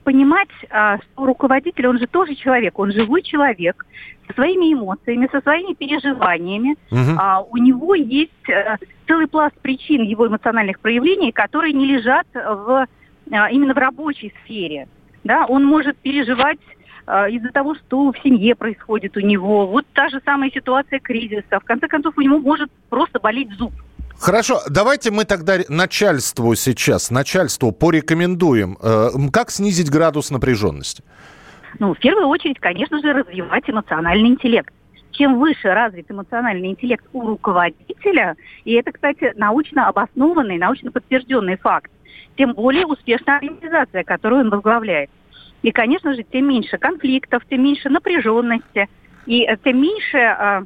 понимать, 0.04 0.50
а, 0.70 0.98
что 0.98 1.26
руководитель, 1.26 1.88
он 1.88 2.00
же 2.00 2.08
тоже 2.08 2.36
человек, 2.36 2.78
он 2.80 2.92
живой 2.92 3.22
человек 3.22 3.86
со 4.28 4.34
своими 4.34 4.74
эмоциями, 4.74 5.30
со 5.32 5.42
своими 5.42 5.74
переживаниями. 5.74 6.76
Угу. 6.92 7.18
А, 7.18 7.42
у 7.42 7.58
него 7.58 7.96
есть 7.96 8.50
а, 8.50 8.78
целый 9.08 9.28
пласт 9.28 9.56
причин 9.62 10.04
его 10.04 10.28
эмоциональных 10.28 10.80
проявлений, 10.80 11.32
которые 11.32 11.74
не 11.74 11.86
лежат 11.86 12.28
в, 12.34 12.88
а, 13.32 13.50
именно 13.50 13.74
в 13.74 13.78
рабочей 13.78 14.34
сфере. 14.44 14.88
Да? 15.24 15.46
Он 15.48 15.66
может 15.66 15.98
переживать 15.98 16.60
а, 17.06 17.28
из-за 17.28 17.50
того, 17.50 17.76
что 17.76 18.12
в 18.12 18.18
семье 18.20 18.56
происходит 18.56 19.18
у 19.18 19.20
него. 19.20 19.68
Вот 19.68 19.86
та 19.94 20.10
же 20.10 20.22
самая 20.24 20.52
ситуация 20.52 21.00
кризиса. 21.00 21.60
В 21.60 21.66
конце 21.66 21.88
концов, 21.88 22.18
у 22.18 22.22
него 22.22 22.40
может 22.40 22.70
просто 22.90 23.20
болеть 23.20 23.52
зуб. 23.52 23.74
Хорошо, 24.20 24.62
давайте 24.70 25.12
мы 25.12 25.26
тогда 25.26 25.58
начальству 25.68 26.56
сейчас, 26.56 27.12
начальству 27.12 27.72
порекомендуем, 27.72 28.78
э, 28.82 29.10
как 29.32 29.52
снизить 29.52 29.90
градус 29.90 30.32
напряженности. 30.32 31.04
Ну, 31.80 31.94
в 31.94 32.00
первую 32.00 32.28
очередь, 32.28 32.60
конечно 32.60 33.00
же, 33.02 33.14
развивать 33.14 33.70
эмоциональный 33.70 34.30
интеллект. 34.30 34.74
Чем 35.12 35.40
выше 35.40 35.74
развит 35.74 36.10
эмоциональный 36.10 36.70
интеллект 36.70 37.06
у 37.14 37.22
руководителя, 37.28 38.36
и 38.64 38.74
это, 38.74 38.92
кстати, 38.92 39.34
научно 39.36 39.88
обоснованный, 39.88 40.58
научно 40.58 40.92
подтвержденный 40.92 41.58
факт, 41.58 41.92
тем 42.38 42.54
более 42.54 42.86
успешная 42.86 43.38
организация, 43.38 44.04
которую 44.04 44.42
он 44.42 44.50
возглавляет. 44.50 45.10
И, 45.62 45.72
конечно 45.72 46.14
же, 46.14 46.24
тем 46.24 46.48
меньше 46.48 46.78
конфликтов, 46.78 47.44
тем 47.50 47.64
меньше 47.64 47.90
напряженности, 47.90 48.90
и 49.26 49.44
э, 49.44 49.56
тем 49.64 49.82
меньше 49.82 50.18
а, 50.18 50.64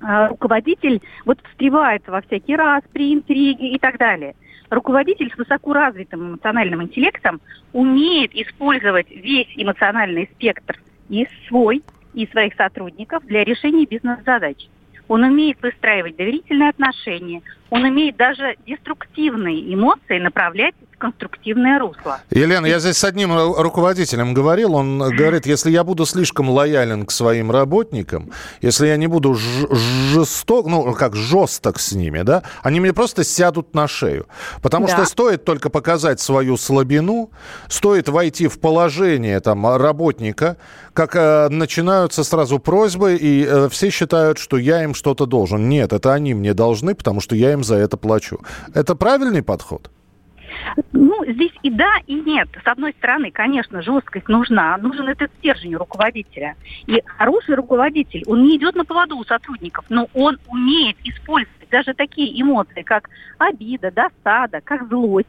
руководитель 0.00 1.00
вот 1.24 1.38
встревается 1.50 2.10
во 2.10 2.22
всякий 2.22 2.56
раз 2.56 2.82
при 2.92 3.14
интриге 3.14 3.68
и 3.68 3.78
так 3.78 3.98
далее. 3.98 4.34
Руководитель 4.70 5.32
с 5.32 5.36
высоко 5.36 5.72
развитым 5.72 6.30
эмоциональным 6.30 6.82
интеллектом 6.82 7.40
умеет 7.72 8.34
использовать 8.34 9.10
весь 9.10 9.48
эмоциональный 9.56 10.28
спектр 10.34 10.80
и 11.08 11.26
свой, 11.48 11.82
и 12.14 12.26
своих 12.28 12.54
сотрудников 12.54 13.24
для 13.26 13.44
решения 13.44 13.84
бизнес-задач. 13.84 14.68
Он 15.08 15.24
умеет 15.24 15.60
выстраивать 15.60 16.16
доверительные 16.16 16.70
отношения, 16.70 17.42
он 17.68 17.82
умеет 17.82 18.16
даже 18.16 18.56
деструктивные 18.64 19.74
эмоции 19.74 20.20
направлять 20.20 20.74
конструктивное 21.00 21.78
русло. 21.80 22.20
Елена, 22.30 22.66
я 22.66 22.78
здесь 22.78 22.98
с 22.98 23.04
одним 23.04 23.32
руководителем 23.32 24.34
говорил, 24.34 24.74
он 24.74 24.98
говорит, 24.98 25.46
если 25.46 25.70
я 25.70 25.82
буду 25.82 26.06
слишком 26.06 26.50
лоялен 26.50 27.06
к 27.06 27.10
своим 27.10 27.50
работникам, 27.50 28.30
если 28.60 28.86
я 28.86 28.96
не 28.96 29.06
буду 29.08 29.34
жесток, 29.34 30.66
ну, 30.66 30.92
как 30.94 31.16
жесток 31.16 31.80
с 31.80 31.92
ними, 31.92 32.22
да, 32.22 32.42
они 32.62 32.80
мне 32.80 32.92
просто 32.92 33.24
сядут 33.24 33.74
на 33.74 33.88
шею. 33.88 34.26
Потому 34.62 34.86
да. 34.86 34.92
что 34.92 35.04
стоит 35.06 35.44
только 35.44 35.70
показать 35.70 36.20
свою 36.20 36.56
слабину, 36.56 37.30
стоит 37.68 38.08
войти 38.08 38.46
в 38.46 38.60
положение 38.60 39.40
там 39.40 39.66
работника, 39.76 40.58
как 40.92 41.16
э, 41.16 41.48
начинаются 41.48 42.24
сразу 42.24 42.58
просьбы, 42.58 43.16
и 43.16 43.44
э, 43.44 43.68
все 43.70 43.90
считают, 43.90 44.38
что 44.38 44.58
я 44.58 44.84
им 44.84 44.94
что-то 44.94 45.24
должен. 45.24 45.68
Нет, 45.68 45.92
это 45.94 46.12
они 46.12 46.34
мне 46.34 46.52
должны, 46.52 46.94
потому 46.94 47.20
что 47.20 47.34
я 47.34 47.52
им 47.52 47.64
за 47.64 47.76
это 47.76 47.96
плачу. 47.96 48.40
Это 48.74 48.94
правильный 48.94 49.42
подход? 49.42 49.90
Ну, 50.92 51.24
здесь 51.26 51.52
и 51.62 51.70
да, 51.70 51.94
и 52.06 52.14
нет. 52.14 52.48
С 52.62 52.66
одной 52.66 52.92
стороны, 52.92 53.30
конечно, 53.30 53.82
жесткость 53.82 54.28
нужна, 54.28 54.76
нужен 54.78 55.08
этот 55.08 55.30
стержень 55.38 55.76
руководителя. 55.76 56.56
И 56.86 57.02
хороший 57.04 57.54
руководитель, 57.54 58.22
он 58.26 58.44
не 58.44 58.56
идет 58.56 58.74
на 58.74 58.84
поводу 58.84 59.16
у 59.16 59.24
сотрудников, 59.24 59.84
но 59.88 60.08
он 60.14 60.38
умеет 60.48 60.96
использовать 61.04 61.68
даже 61.70 61.94
такие 61.94 62.40
эмоции, 62.40 62.82
как 62.82 63.08
обида, 63.38 63.90
досада, 63.90 64.60
как 64.62 64.88
злость, 64.88 65.28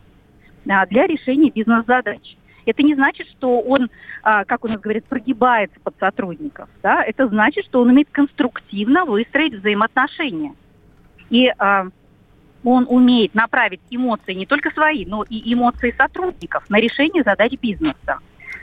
для 0.66 1.08
решения 1.08 1.50
бизнес-задач. 1.50 2.38
Это 2.66 2.84
не 2.84 2.94
значит, 2.94 3.28
что 3.30 3.60
он, 3.60 3.90
а, 4.22 4.46
как 4.46 4.64
у 4.64 4.68
нас 4.68 4.80
говорят, 4.80 5.06
прогибается 5.06 5.80
под 5.80 5.96
сотрудников. 6.00 6.70
Да? 6.84 7.04
Это 7.04 7.28
значит, 7.28 7.66
что 7.66 7.82
он 7.82 7.90
умеет 7.90 8.10
конструктивно 8.12 9.06
выстроить 9.06 9.56
взаимоотношения. 9.56 10.54
И 11.32 11.52
а, 11.58 11.88
он 12.64 12.86
умеет 12.90 13.34
направить 13.34 13.82
эмоции 13.90 14.34
не 14.34 14.46
только 14.46 14.72
свои, 14.72 15.06
но 15.06 15.24
и 15.24 15.54
эмоции 15.54 15.94
сотрудников 15.98 16.70
на 16.70 16.80
решение 16.80 17.24
задач 17.24 17.54
бизнеса. 17.60 18.20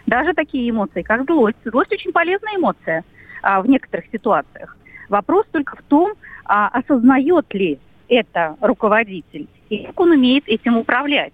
Даже 0.07 0.35
такие 0.35 0.71
эмоции, 0.71 1.03
как 1.03 1.25
злость. 1.25 1.59
Злость 1.65 1.93
очень 1.93 2.13
полезная 2.13 2.57
эмоция 2.57 3.05
а, 3.43 3.61
в 3.61 3.69
некоторых 3.69 4.07
ситуациях. 4.13 4.77
Вопрос 5.09 5.47
только 5.51 5.77
в 5.77 5.83
том, 5.83 6.15
а, 6.45 6.69
осознает 6.69 7.53
ли 7.53 7.79
это 8.09 8.57
руководитель 8.61 9.49
и 9.69 9.85
как 9.85 10.01
он 10.01 10.13
умеет 10.13 10.45
этим 10.47 10.77
управлять. 10.79 11.33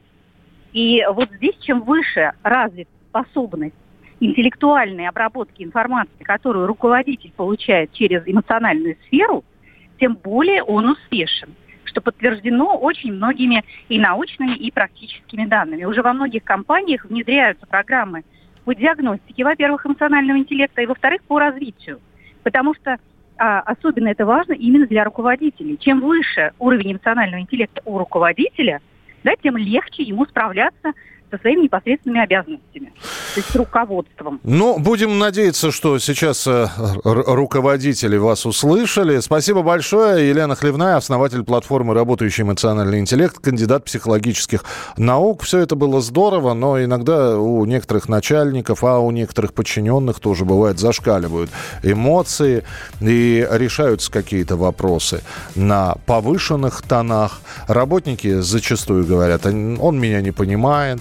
И 0.72 1.04
вот 1.12 1.30
здесь 1.36 1.56
чем 1.60 1.82
выше 1.82 2.32
развита 2.42 2.90
способность 3.10 3.76
интеллектуальной 4.18 5.06
обработки 5.06 5.62
информации, 5.62 6.24
которую 6.24 6.66
руководитель 6.66 7.32
получает 7.36 7.92
через 7.92 8.22
эмоциональную 8.26 8.96
сферу, 9.06 9.44
тем 10.00 10.16
более 10.16 10.64
он 10.64 10.88
успешен 10.88 11.54
что 11.84 12.00
подтверждено 12.00 12.76
очень 12.76 13.12
многими 13.12 13.64
и 13.88 13.98
научными, 13.98 14.54
и 14.54 14.70
практическими 14.70 15.46
данными. 15.46 15.84
Уже 15.84 16.02
во 16.02 16.12
многих 16.12 16.44
компаниях 16.44 17.04
внедряются 17.04 17.66
программы 17.66 18.24
по 18.64 18.74
диагностике, 18.74 19.44
во-первых, 19.44 19.86
эмоционального 19.86 20.38
интеллекта, 20.38 20.82
и, 20.82 20.86
во-вторых, 20.86 21.22
по 21.24 21.38
развитию. 21.38 22.00
Потому 22.42 22.74
что 22.74 22.98
а, 23.36 23.60
особенно 23.60 24.08
это 24.08 24.24
важно 24.26 24.52
именно 24.52 24.86
для 24.86 25.04
руководителей. 25.04 25.78
Чем 25.78 26.00
выше 26.00 26.52
уровень 26.58 26.92
эмоционального 26.92 27.40
интеллекта 27.40 27.82
у 27.84 27.98
руководителя, 27.98 28.80
да, 29.24 29.32
тем 29.42 29.56
легче 29.56 30.02
ему 30.02 30.26
справляться 30.26 30.92
со 31.34 31.40
своими 31.40 31.62
непосредственными 31.62 32.22
обязанностями, 32.22 32.92
то 33.34 33.40
есть 33.40 33.56
руководством. 33.56 34.40
Ну, 34.44 34.78
будем 34.78 35.18
надеяться, 35.18 35.72
что 35.72 35.98
сейчас 35.98 36.46
э, 36.46 36.68
руководители 37.04 38.16
вас 38.16 38.46
услышали. 38.46 39.20
Спасибо 39.20 39.62
большое. 39.62 40.28
Елена 40.28 40.54
Хлевная, 40.54 40.96
основатель 40.96 41.42
платформы 41.42 41.94
«Работающий 41.94 42.42
эмоциональный 42.42 43.00
интеллект», 43.00 43.38
кандидат 43.38 43.84
психологических 43.84 44.64
наук. 44.96 45.42
Все 45.42 45.58
это 45.58 45.76
было 45.76 46.00
здорово, 46.00 46.54
но 46.54 46.82
иногда 46.82 47.38
у 47.38 47.64
некоторых 47.64 48.08
начальников, 48.08 48.84
а 48.84 48.98
у 48.98 49.10
некоторых 49.10 49.52
подчиненных 49.54 50.20
тоже 50.20 50.44
бывает 50.44 50.78
зашкаливают 50.78 51.50
эмоции 51.82 52.64
и 53.00 53.46
решаются 53.50 54.10
какие-то 54.10 54.56
вопросы 54.56 55.22
на 55.54 55.96
повышенных 56.06 56.82
тонах. 56.82 57.40
Работники 57.66 58.40
зачастую 58.40 59.06
говорят, 59.06 59.46
он 59.46 59.98
меня 59.98 60.20
не 60.20 60.30
понимает, 60.30 61.00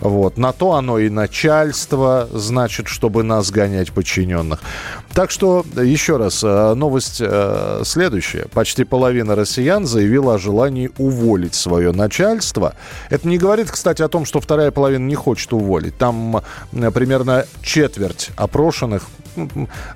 вот. 0.00 0.36
На 0.36 0.52
то 0.52 0.72
оно 0.72 0.98
и 0.98 1.08
начальство, 1.08 2.28
значит, 2.32 2.88
чтобы 2.88 3.22
нас 3.22 3.50
гонять 3.50 3.92
подчиненных. 3.92 4.60
Так 5.12 5.30
что, 5.30 5.64
еще 5.76 6.18
раз, 6.18 6.44
э, 6.44 6.74
новость 6.74 7.20
э, 7.20 7.82
следующая. 7.84 8.46
Почти 8.52 8.84
половина 8.84 9.34
россиян 9.34 9.86
заявила 9.86 10.34
о 10.34 10.38
желании 10.38 10.90
уволить 10.98 11.54
свое 11.54 11.92
начальство. 11.92 12.74
Это 13.08 13.26
не 13.26 13.38
говорит, 13.38 13.70
кстати, 13.70 14.02
о 14.02 14.08
том, 14.08 14.26
что 14.26 14.40
вторая 14.40 14.70
половина 14.70 15.06
не 15.06 15.14
хочет 15.14 15.52
уволить. 15.52 15.96
Там 15.96 16.42
примерно 16.92 17.46
четверть 17.62 18.30
опрошенных 18.36 19.04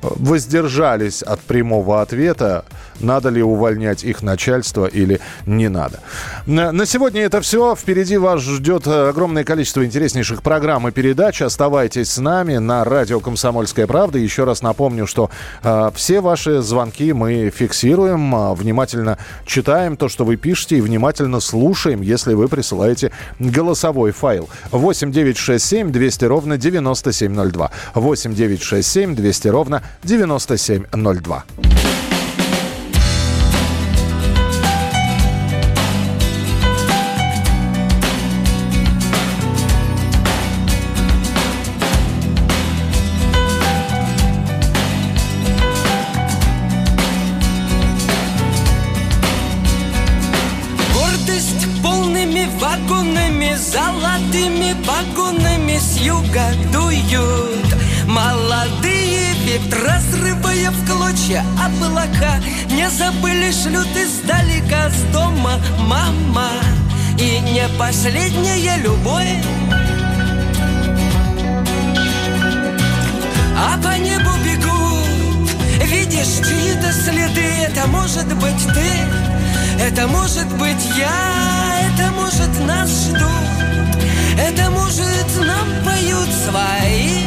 воздержались 0.02 1.22
от 1.22 1.40
прямого 1.40 2.02
ответа, 2.02 2.64
надо 3.00 3.30
ли 3.30 3.42
увольнять 3.42 4.04
их 4.04 4.22
начальство 4.22 4.86
или 4.86 5.20
не 5.46 5.68
надо. 5.68 6.00
На 6.46 6.86
сегодня 6.86 7.22
это 7.22 7.40
все. 7.40 7.74
Впереди 7.74 8.16
вас 8.16 8.42
ждет 8.42 8.86
огромное 8.86 9.44
количество 9.44 9.84
интереснейших 9.90 10.44
программ 10.44 10.87
и 10.87 10.92
передач. 10.92 11.42
Оставайтесь 11.42 12.12
с 12.12 12.18
нами 12.18 12.59
на 12.59 12.85
радио 12.85 13.18
«Комсомольская 13.18 13.88
правда». 13.88 14.18
Еще 14.18 14.44
раз 14.44 14.62
напомню, 14.62 15.09
что 15.09 15.31
э, 15.64 15.90
все 15.96 16.20
ваши 16.20 16.62
звонки 16.62 17.12
мы 17.12 17.50
фиксируем, 17.50 18.33
э, 18.33 18.55
внимательно 18.55 19.18
читаем 19.44 19.96
то, 19.96 20.09
что 20.09 20.24
вы 20.24 20.37
пишете, 20.37 20.79
и 20.79 20.81
внимательно 20.81 21.40
слушаем, 21.40 22.03
если 22.03 22.35
вы 22.35 22.46
присылаете 22.46 23.11
голосовой 23.40 24.12
файл. 24.12 24.48
8 24.70 25.11
9 25.11 25.37
6 25.37 25.64
7 25.64 25.90
200 25.90 26.24
ровно 26.26 26.57
9702. 26.57 27.70
8 27.94 28.35
9 28.35 28.62
6 28.62 28.88
7 28.88 29.16
200 29.16 29.48
ровно 29.48 29.83
9702. 30.05 31.44
Это 77.72 77.87
может 77.87 78.26
быть 78.35 78.66
ты, 78.74 79.85
это 79.85 80.09
может 80.09 80.48
быть 80.59 80.85
я 80.98 81.70
Это 81.87 82.11
может 82.11 82.66
нас 82.66 83.06
ждут, 83.06 84.04
это 84.37 84.70
может 84.70 85.46
нам 85.46 85.85
поют 85.85 86.28
свои. 86.44 87.26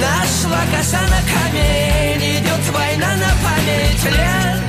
Нашла 0.00 0.60
коса 0.76 1.00
на 1.00 1.20
камень, 1.34 2.38
идет 2.38 2.72
война 2.72 3.16
на 3.16 3.32
память 3.42 4.04
лет. 4.04 4.62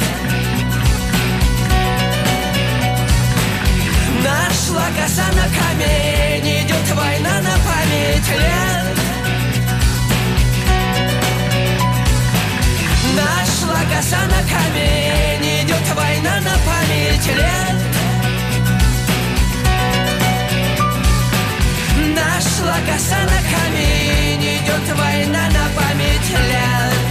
Нашла 4.23 4.87
коса 4.99 5.27
на 5.35 5.47
камень, 5.55 6.65
идет 6.65 6.95
война 6.95 7.41
на 7.41 7.55
память 7.63 8.29
лет 8.29 8.86
Нашла 13.77 13.95
коса 13.95 14.17
на 14.25 14.41
камень, 14.49 15.61
идет 15.61 15.95
война 15.95 16.39
на 16.41 16.55
память 16.65 17.27
лет. 17.27 17.77
Нашла 22.15 22.77
коса 22.87 23.19
на 23.21 23.39
камень, 23.53 24.43
идет 24.43 24.97
война 24.97 25.43
на 25.49 25.65
память 25.79 26.29
лет. 26.31 27.07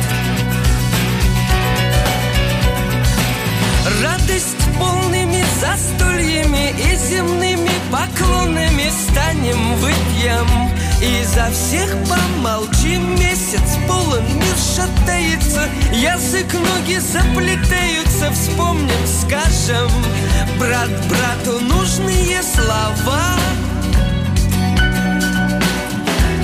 Радость 4.02 4.64
полными 4.76 5.44
застольями 5.60 6.70
и 6.70 6.96
земными 6.96 7.70
поклонами 7.92 8.90
станем 8.90 9.74
выпьем. 9.76 10.48
И 11.00 11.22
за 11.22 11.48
всех 11.52 11.94
мир 11.94 12.45
шатается 14.76 15.62
Язык, 15.92 16.52
ноги 16.52 16.98
заплетаются, 16.98 18.30
вспомним, 18.32 19.06
скажем 19.06 19.90
Брат 20.58 20.90
брату 21.08 21.60
нужные 21.60 22.42
слова 22.42 23.36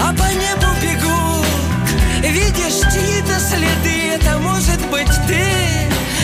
а 0.05 0.13
по 0.15 0.29
небу 0.33 0.67
бегут 0.83 1.47
Видишь 2.23 2.81
чьи-то 2.93 3.39
следы. 3.39 4.15
Это 4.15 4.39
может 4.39 4.81
быть 4.91 5.09
ты 5.29 5.45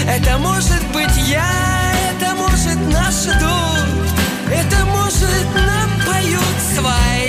Это 0.09 0.39
может 0.39 0.83
быть 0.93 1.17
я 1.29 1.93
Это 2.17 2.35
может 2.35 2.79
наш 2.93 3.15
дух. 3.39 3.89
Это 4.51 4.85
может 4.87 5.47
нам 5.55 5.91
поют 6.07 6.59
свои 6.75 7.28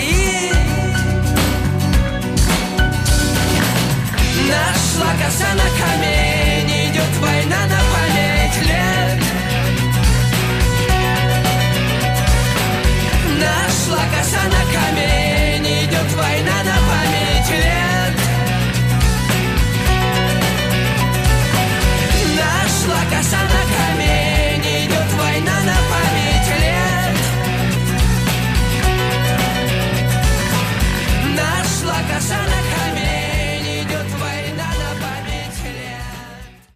Слагося 4.99 5.47
на 5.53 5.63
камень 5.79 6.89
Идет 6.89 7.15
война 7.21 7.61
на 7.67 7.79
память 7.93 8.57
лет. 8.67 9.23
Нашла 13.39 14.03
коса 14.13 14.43
на 14.43 14.63
камень 14.75 15.85
Идет 15.85 16.11
война 16.17 16.63
на 16.65 16.77
память 16.89 17.49
лет. 17.49 18.15
Нашла 22.35 23.01
коса 23.09 23.41
на 23.53 23.68